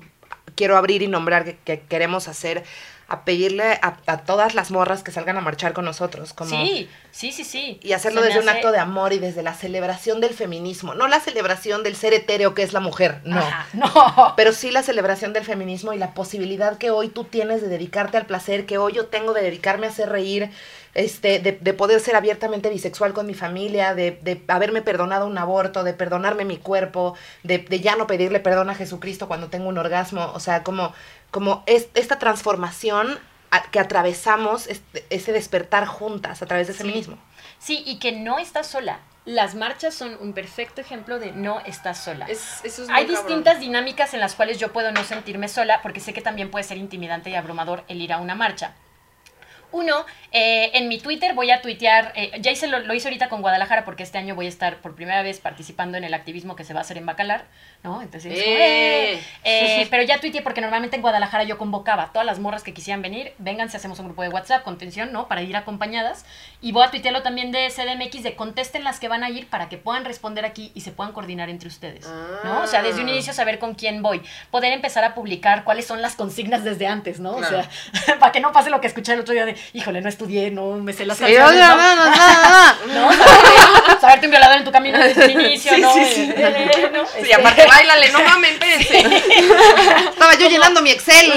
[0.56, 2.64] quiero abrir y nombrar que, que queremos hacer
[3.10, 6.32] a pedirle a, a todas las morras que salgan a marchar con nosotros.
[6.32, 7.80] Como, Sí, sí, sí, sí.
[7.82, 10.94] Y hacerlo desde un acto de amor y desde la celebración del feminismo.
[10.94, 13.40] No la celebración del ser etéreo que es la mujer, no.
[13.40, 14.32] Ajá, no.
[14.36, 18.16] Pero sí la celebración del feminismo y la posibilidad que hoy tú tienes de dedicarte
[18.16, 20.50] al placer, que hoy yo tengo de dedicarme a hacer reír,
[20.94, 25.38] este, de, de poder ser abiertamente bisexual con mi familia, de, de haberme perdonado un
[25.38, 29.68] aborto, de perdonarme mi cuerpo, de, de ya no pedirle perdón a Jesucristo cuando tengo
[29.68, 30.32] un orgasmo.
[30.34, 30.92] O sea, como,
[31.30, 33.18] como es, esta transformación
[33.50, 36.82] a- que atravesamos, este- ese despertar juntas a través del Sí.
[36.82, 37.18] feminismo.
[37.58, 39.00] Sí, y que no estás sola.
[39.26, 42.24] Las marchas son un perfecto ejemplo de no estás sola.
[42.26, 43.26] Es, eso es Hay cabrón.
[43.26, 46.64] distintas dinámicas en las cuales yo puedo no sentirme sola, porque sé que también puede
[46.64, 48.74] ser intimidante y abrumador el ir a una marcha.
[49.72, 53.28] Uno, eh, en mi Twitter voy a tuitear, eh, ya hice lo, lo hice ahorita
[53.28, 56.56] con Guadalajara porque este año voy a estar por primera vez participando en el activismo
[56.56, 57.44] que se va a hacer en Bacalar,
[57.82, 58.02] ¿no?
[58.02, 59.20] Entonces, ¡Eh!
[59.44, 59.86] ¡eh!
[59.90, 63.02] Pero ya tuiteé porque normalmente en Guadalajara yo convocaba a todas las morras que quisieran
[63.02, 65.28] venir, vénganse, hacemos un grupo de WhatsApp, contención, ¿no?
[65.28, 66.24] Para ir acompañadas.
[66.60, 69.68] Y voy a tuitearlo también de CDMX de contesten las que van a ir para
[69.68, 72.06] que puedan responder aquí y se puedan coordinar entre ustedes,
[72.44, 72.62] ¿no?
[72.62, 73.12] O sea, desde un Ah.
[73.12, 77.20] inicio saber con quién voy, poder empezar a publicar cuáles son las consignas desde antes,
[77.20, 77.32] ¿no?
[77.32, 77.68] O sea,
[78.20, 80.72] para que no pase lo que escuché el otro día de, híjole, no estudié, no
[80.76, 81.76] me sé las Sí, canciones, ¿no?
[81.76, 82.04] no, no,
[82.86, 83.10] no, no.
[83.94, 84.00] ¿no?
[84.00, 85.92] Saberte, un violador en tu camino desde el inicio, Sí, ¿no?
[85.94, 86.32] sí, sí.
[86.36, 87.06] Eh, ¿no?
[87.06, 88.58] Sí, Este, aparte, bailale, no mames.
[88.90, 91.32] Estaba yo llenando mi Excel.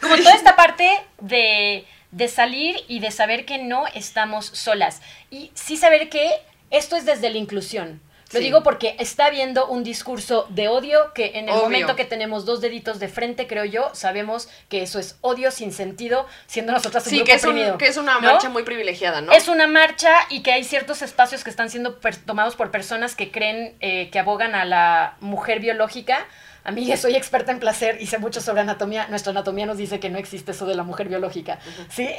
[0.00, 0.88] como toda esta parte
[1.20, 5.00] de, de salir y de saber que no estamos solas.
[5.30, 6.30] Y sí saber que
[6.70, 8.00] esto es desde la inclusión.
[8.32, 8.44] Lo Sí.
[8.44, 11.62] digo porque está habiendo un discurso de odio que en el Obvio.
[11.62, 15.72] momento que tenemos dos deditos de frente, creo yo, sabemos que eso es odio sin
[15.72, 18.20] sentido, siendo nosotras un Sí, grupo que es, un- que es una ¿no?
[18.20, 19.32] marcha muy privilegiada, ¿no?
[19.32, 23.30] Es una marcha y que hay ciertos espacios que están siendo tomados por personas que
[23.30, 26.26] creen eh, que abogan a la mujer biológica.
[26.68, 29.06] A mí soy experta en placer y sé mucho sobre anatomía.
[29.08, 31.58] Nuestra anatomía nos dice que no existe eso de la mujer biológica.
[31.88, 32.10] ¿Sí?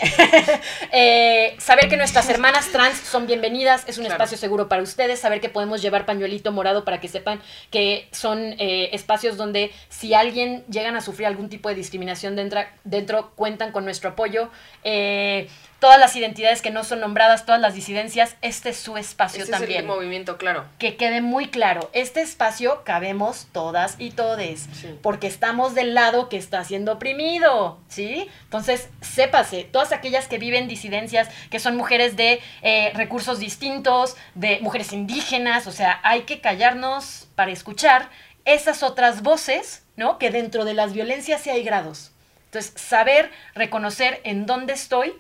[0.92, 4.16] Eh, saber que nuestras hermanas trans son bienvenidas, es un Claro.
[4.16, 5.20] espacio seguro para ustedes.
[5.20, 7.40] Saber que podemos llevar pañuelito morado para que sepan
[7.70, 12.62] que son eh, espacios donde si alguien llegan a sufrir algún tipo de discriminación dentro,
[12.84, 14.50] dentro cuentan con nuestro apoyo.
[14.84, 15.48] Eh,
[15.80, 19.52] todas las identidades que no son nombradas, todas las disidencias, este es su espacio Ese
[19.52, 20.66] es también el movimiento, claro.
[20.78, 24.98] que quede muy claro, este espacio cabemos todas y todes, Sí.
[25.02, 28.30] porque estamos del lado que está siendo oprimido, ¿sí?
[28.44, 34.60] Entonces, sépase, todas aquellas que viven disidencias, que son mujeres de eh, recursos distintos, de
[34.62, 38.10] mujeres indígenas, o sea, hay que callarnos para escuchar
[38.46, 40.18] esas otras voces, ¿no?
[40.18, 42.12] Que dentro de las violencias sí hay grados.
[42.46, 45.14] Entonces, saber reconocer en dónde estoy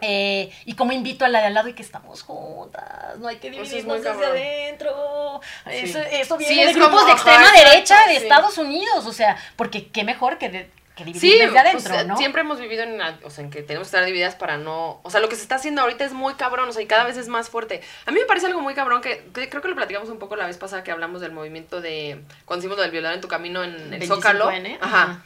[0.00, 3.36] eh, y cómo invito a la de al lado y que estamos juntas, no hay
[3.38, 5.40] que Eso es dividirnos desde adentro.
[5.64, 5.70] Sí.
[5.72, 8.22] Eso, eso viene Sí, de es grupos como, de ajá, extrema exacto, derecha de sí.
[8.22, 12.16] Estados Unidos, o sea, porque qué mejor que, de- que dividir desde adentro, pues, ¿no?
[12.16, 15.00] siempre hemos vivido en, la- o sea, en que tenemos que estar divididas para no,
[15.04, 17.04] o sea, lo que se está haciendo ahorita es muy cabrón, o sea, y cada
[17.04, 17.82] vez es más fuerte.
[18.06, 20.34] A mí me parece algo muy cabrón que, que creo que lo platicamos un poco
[20.34, 23.28] la vez pasada que hablamos del movimiento de cuando hicimos lo del violador en tu
[23.28, 24.76] camino en el 25N, Zócalo, ajá.
[24.80, 25.22] ajá,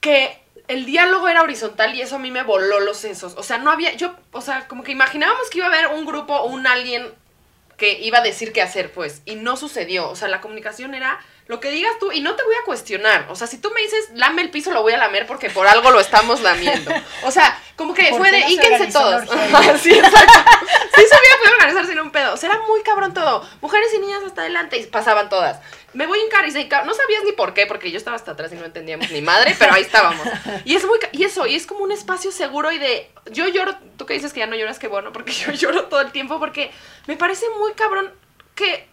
[0.00, 3.34] que el diálogo era horizontal y eso a mí me voló los sesos.
[3.36, 6.06] O sea, no había, yo, o sea, como que imaginábamos que iba a haber un
[6.06, 7.12] grupo o un alguien
[7.76, 10.08] que iba a decir qué hacer, pues, y no sucedió.
[10.08, 13.26] O sea, la comunicación era lo que digas tú y no te voy a cuestionar.
[13.28, 15.66] O sea, si tú me dices, lame el piso, lo voy a lamer porque por
[15.66, 16.92] algo lo estamos lamiendo.
[17.24, 19.28] O sea, como que ¿Por fue de, no íquense todos.
[19.28, 19.78] orgía?
[19.82, 20.38] sí, exacto.
[20.94, 22.34] Sí hubiera podido organizar sin un pedo.
[22.34, 23.46] O sea, era muy cabrón todo.
[23.60, 25.58] Mujeres y niñas hasta adelante y pasaban todas.
[25.94, 28.16] Me voy a hincar y se hinca- No sabías ni por qué, porque yo estaba
[28.16, 30.26] hasta atrás y no entendíamos ni madre, pero ahí estábamos.
[30.64, 33.76] Y es muy, y eso, y es como un espacio seguro y de, yo lloro,
[33.98, 36.38] tú que dices que ya no lloras, qué bueno, porque yo lloro todo el tiempo,
[36.38, 36.70] porque
[37.06, 38.10] me parece muy cabrón
[38.54, 38.88] que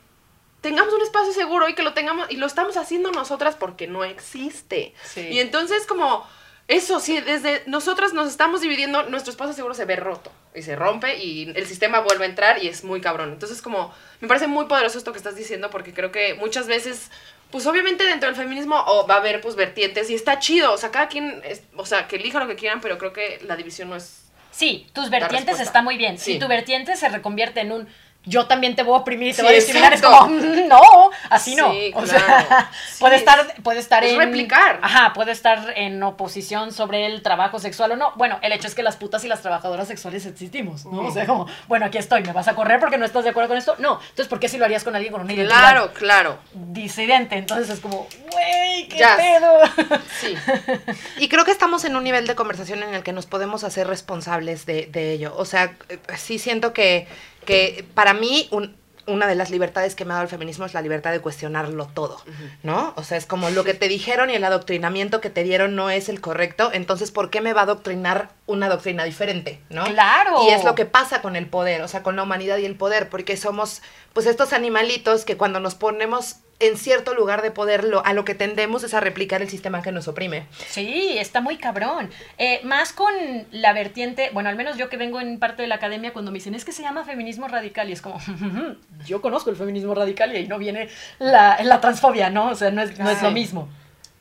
[0.62, 4.04] tengamos un espacio seguro y que lo tengamos, y lo estamos haciendo nosotras porque no
[4.04, 4.94] existe.
[5.04, 5.22] Sí.
[5.22, 6.28] Y entonces como,
[6.68, 10.76] eso, sí, desde nosotras nos estamos dividiendo, nuestro espacio seguro se ve roto y se
[10.76, 13.32] rompe y el sistema vuelve a entrar y es muy cabrón.
[13.32, 17.10] Entonces como, me parece muy poderoso esto que estás diciendo porque creo que muchas veces,
[17.52, 20.78] pues obviamente dentro del feminismo oh, va a haber pues vertientes y está chido, o
[20.78, 23.56] sea, cada quien, es- o sea, que elija lo que quieran, pero creo que la
[23.56, 24.26] división no es...
[24.52, 26.18] Sí, tus vertientes está muy bien.
[26.18, 26.34] Sí.
[26.34, 27.88] Si tu vertiente se reconvierte en un
[28.26, 30.68] yo también te voy a oprimir y te Sí, voy a discriminar, es como, "Mm,
[30.68, 30.82] no,
[31.30, 31.72] así no.
[31.72, 32.20] Sí, o claro.
[32.28, 34.20] sea, Sí, puede es- estar, puede estar es en.
[34.20, 34.80] replicar.
[34.82, 38.12] Ajá, puede estar en oposición sobre el trabajo sexual o no.
[38.18, 41.02] Bueno, el hecho es que las putas y las trabajadoras sexuales existimos, ¿no?
[41.08, 43.48] O sea, como, bueno, aquí estoy, ¿me vas a correr porque no estás de acuerdo
[43.50, 43.76] con esto?
[43.80, 44.00] No.
[44.02, 46.38] Entonces, ¿por qué si lo harías con alguien con una identidad Claro, claro.
[46.54, 47.36] disidente?
[47.38, 50.00] Entonces es como, güey, qué pedo.
[50.20, 50.36] Sí.
[51.20, 53.88] Y creo que estamos en un nivel de conversación en el que nos podemos hacer
[53.88, 55.34] responsables de, de ello.
[55.38, 57.08] O sea, eh, sí siento que,
[57.50, 58.78] que para mí un-
[59.08, 61.88] una de las libertades que me ha dado el feminismo es la libertad de cuestionarlo
[61.88, 62.22] todo,
[62.62, 62.94] ¿no?
[62.96, 65.90] O sea, es como lo que te dijeron y el adoctrinamiento que te dieron no
[65.90, 69.84] es el correcto, entonces ¿por qué me va a adoctrinar una doctrina diferente, ¿no?
[69.86, 70.44] Claro.
[70.48, 72.76] Y es lo que pasa con el poder, o sea, con la humanidad y el
[72.76, 73.82] poder, porque somos
[74.14, 78.26] pues estos animalitos que cuando nos ponemos en cierto lugar de poder, lo, a lo
[78.26, 80.46] que tendemos es a replicar el sistema que nos oprime.
[80.68, 82.10] Sí, está muy cabrón.
[82.38, 83.14] Eh, más con
[83.52, 86.38] la vertiente, bueno, al menos yo que vengo en parte de la academia, cuando me
[86.40, 88.20] dicen es que se llama feminismo radical, y es como,
[89.06, 90.90] yo conozco el feminismo radical y ahí no viene
[91.20, 92.50] la, la transfobia, ¿no?
[92.50, 93.70] O sea, no es, no es lo mismo.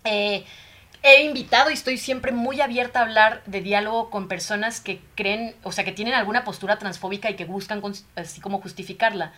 [0.05, 0.45] Eh,
[1.03, 5.55] he invitado y estoy siempre muy abierta a hablar de diálogo con personas que creen,
[5.63, 9.33] o sea, que tienen alguna postura transfóbica y que buscan cons- así como justificarla.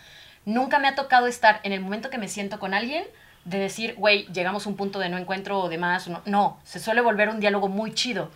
[0.45, 3.03] Nunca me ha tocado estar en el momento que me siento con alguien
[3.45, 6.07] de decir, güey, llegamos a un punto de no encuentro o demás.
[6.07, 8.29] No, no, se suele volver un diálogo muy chido.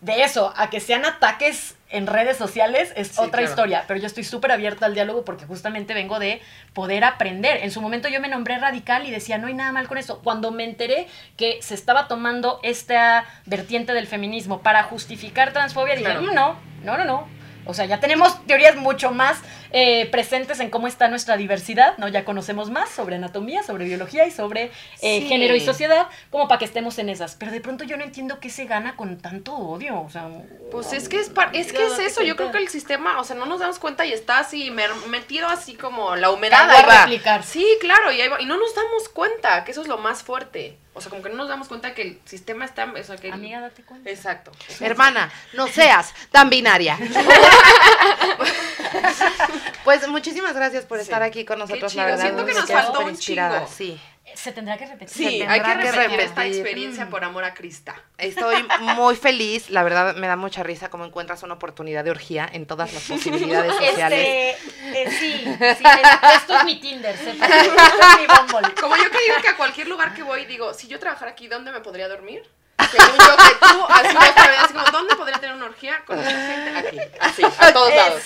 [0.00, 3.44] De eso, a que sean ataques en redes sociales es Sí, otra claro.
[3.50, 6.40] historia, pero yo estoy súper abierta al diálogo porque justamente vengo de
[6.72, 7.58] poder aprender.
[7.62, 10.20] En su momento yo me nombré radical y decía, no hay nada mal con eso.
[10.24, 11.06] Cuando me enteré
[11.36, 16.22] que se estaba tomando esta vertiente del feminismo para justificar transfobia, dije, Claro.
[16.22, 17.28] "Mm, no, no, no, no.
[17.66, 19.38] O sea, ya tenemos teorías mucho más
[19.72, 22.08] eh, presentes en cómo está nuestra diversidad, ¿no?
[22.08, 24.64] Ya conocemos más sobre anatomía, sobre biología y sobre
[25.02, 25.26] eh, Sí.
[25.28, 27.34] género y sociedad, como para que estemos en esas.
[27.36, 30.00] Pero de pronto yo no entiendo qué se gana con tanto odio.
[30.00, 30.28] O sea,
[30.70, 33.24] Pues es que es, par- es, que es eso, yo creo que el sistema, o
[33.24, 34.70] sea, no nos damos cuenta y está así
[35.08, 36.68] metido así como la humedad.
[36.70, 37.00] Ahí va.
[37.02, 37.42] replicar.
[37.44, 38.40] Sí, claro, y, ahí va.
[38.40, 40.78] y no nos damos cuenta, que eso es lo más fuerte.
[40.92, 42.84] O sea, como que no nos damos cuenta que el sistema está...
[42.92, 44.10] O sea, que amiga, date cuenta.
[44.10, 44.50] Exacto.
[44.80, 46.98] Hermana, no seas tan binaria.
[49.84, 51.02] pues muchísimas gracias por Sí.
[51.04, 52.22] estar aquí con nosotros, Qué la verdad.
[52.24, 53.68] Siento que nos faltó un chingo.
[53.74, 54.00] Sí.
[54.34, 55.08] Se tendrá que repetir.
[55.08, 57.96] Sí, hay que que repetir esta experiencia por amor a Crista.
[58.16, 62.48] Estoy muy feliz, la verdad me da mucha risa cómo encuentras una oportunidad de orgía
[62.52, 64.56] en todas las posibilidades sociales.
[64.56, 67.44] Este, eh, sí, sí, es- esto es mi Tinder, sepa.
[67.46, 68.72] Esto es mi Bumble.
[68.80, 71.48] Como yo que digo que a cualquier lugar que voy, digo, si yo trabajara aquí,
[71.48, 72.48] ¿dónde me podría dormir?
[72.90, 76.16] Según yo que tú, así no está, así como, ¿dónde podría tener una orgía con
[76.16, 76.78] mucha gente?
[76.78, 78.19] Aquí, así, a todos lados.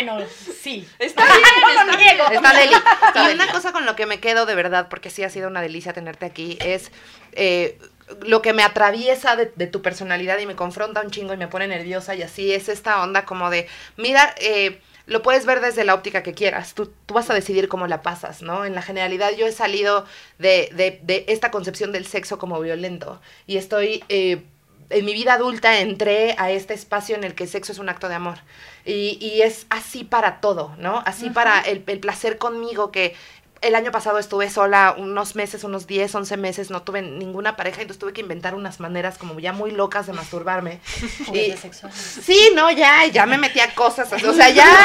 [0.00, 0.26] Sí, bueno,
[0.62, 0.88] sí.
[0.98, 2.24] Está bien, No está niego.
[2.30, 2.74] Está Deli.
[3.14, 3.34] Y Deli.
[3.34, 5.92] una cosa con lo que me quedo de verdad, porque sí ha sido una delicia
[5.92, 6.90] tenerte aquí, es
[7.32, 7.78] eh,
[8.22, 11.48] lo que me atraviesa de, de tu personalidad y me confronta un chingo y me
[11.48, 15.84] pone nerviosa y así es esta onda como de, mira, eh, lo puedes ver desde
[15.84, 18.64] la óptica que quieras, tú, tú vas a decidir cómo la pasas, ¿no?
[18.64, 20.06] En la generalidad yo he salido
[20.38, 24.04] de, de- de esta concepción del sexo como violento y estoy...
[24.08, 24.42] eh,
[24.90, 27.88] en mi vida adulta entré a este espacio en el que el sexo es un
[27.88, 28.38] acto de amor.
[28.84, 31.02] Y, y es así para todo, ¿no?
[31.06, 33.14] Así para el, el placer conmigo que
[33.62, 37.82] el año pasado estuve sola unos meses, unos 10, 11 meses, no tuve ninguna pareja,
[37.82, 40.80] entonces tuve que inventar unas maneras como ya muy locas de masturbarme.
[41.34, 41.54] y,
[41.92, 44.66] sí, no, ya, ya me metí a cosas, o sea, ya.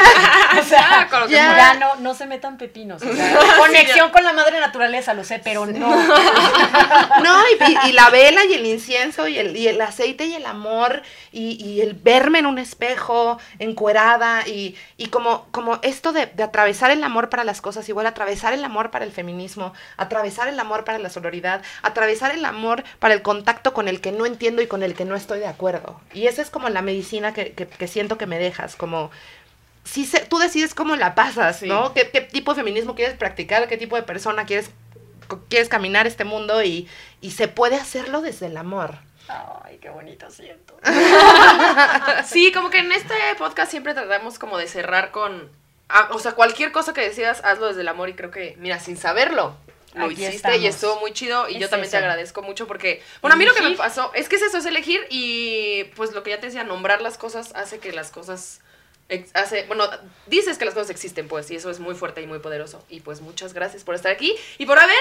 [0.60, 1.56] O sea, que ya.
[1.56, 3.02] ya no, no se metan pepinos.
[3.02, 5.90] o sea, conexión con la madre naturaleza, lo sé, pero no.
[7.24, 7.42] No,
[7.88, 11.02] y, la vela y el incienso y el, y el aceite y el amor
[11.32, 16.44] y, y el verme en un espejo encuerada y, y como, como esto de, de
[16.44, 20.60] atravesar el amor para las cosas, igual atravesar el amor para el feminismo, atravesar el
[20.60, 24.62] amor para la sororidad, atravesar el amor para el contacto con el que no entiendo
[24.62, 26.02] y con el que no estoy de acuerdo.
[26.14, 29.10] Y esa es como la medicina que, que- que siento que me dejas, como...
[29.86, 31.68] Se- tú decides cómo la pasas, Sí.
[31.68, 31.94] ¿no?
[31.94, 33.68] ¿Qué, qué tipo de feminismo quieres practicar?
[33.68, 34.70] ¿Qué tipo de persona quieres
[35.70, 36.88] caminar este mundo y,
[37.22, 38.96] y se puede hacerlo desde el amor.
[39.28, 40.78] Ay, qué bonito siento.
[42.26, 45.50] Sí, como que en este podcast siempre tratamos como de cerrar con...
[45.90, 48.80] ah, o sea, cualquier cosa que decidas, hazlo desde el amor y creo que, mira,
[48.80, 49.56] sin saberlo,
[49.94, 50.60] lo Aquí hiciste estamos.
[50.60, 53.46] y estuvo muy chido y Es yo también te agradezco mucho porque, bueno, a mí
[53.46, 56.40] lo que me pasó es que es eso, es elegir y pues lo que ya
[56.40, 58.60] te decía, nombrar las cosas hace que las cosas...
[59.36, 59.88] Hace, bueno,
[60.26, 62.84] dices que las cosas existen, pues, y eso es muy fuerte y muy poderoso.
[62.90, 64.98] Y pues muchas gracias por estar aquí y por haber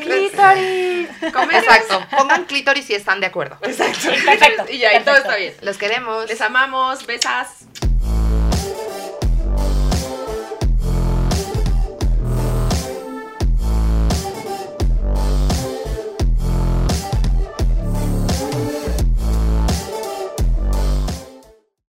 [0.00, 1.08] ¡Clítoris!
[1.22, 2.06] Exacto.
[2.16, 3.58] Pongan clítoris si están de acuerdo.
[3.62, 4.08] Exacto.
[4.24, 5.54] Perfecto, Y ya, y todo está bien.
[5.62, 6.28] Los queremos.
[6.28, 7.06] Les amamos.
[7.06, 7.66] Besas.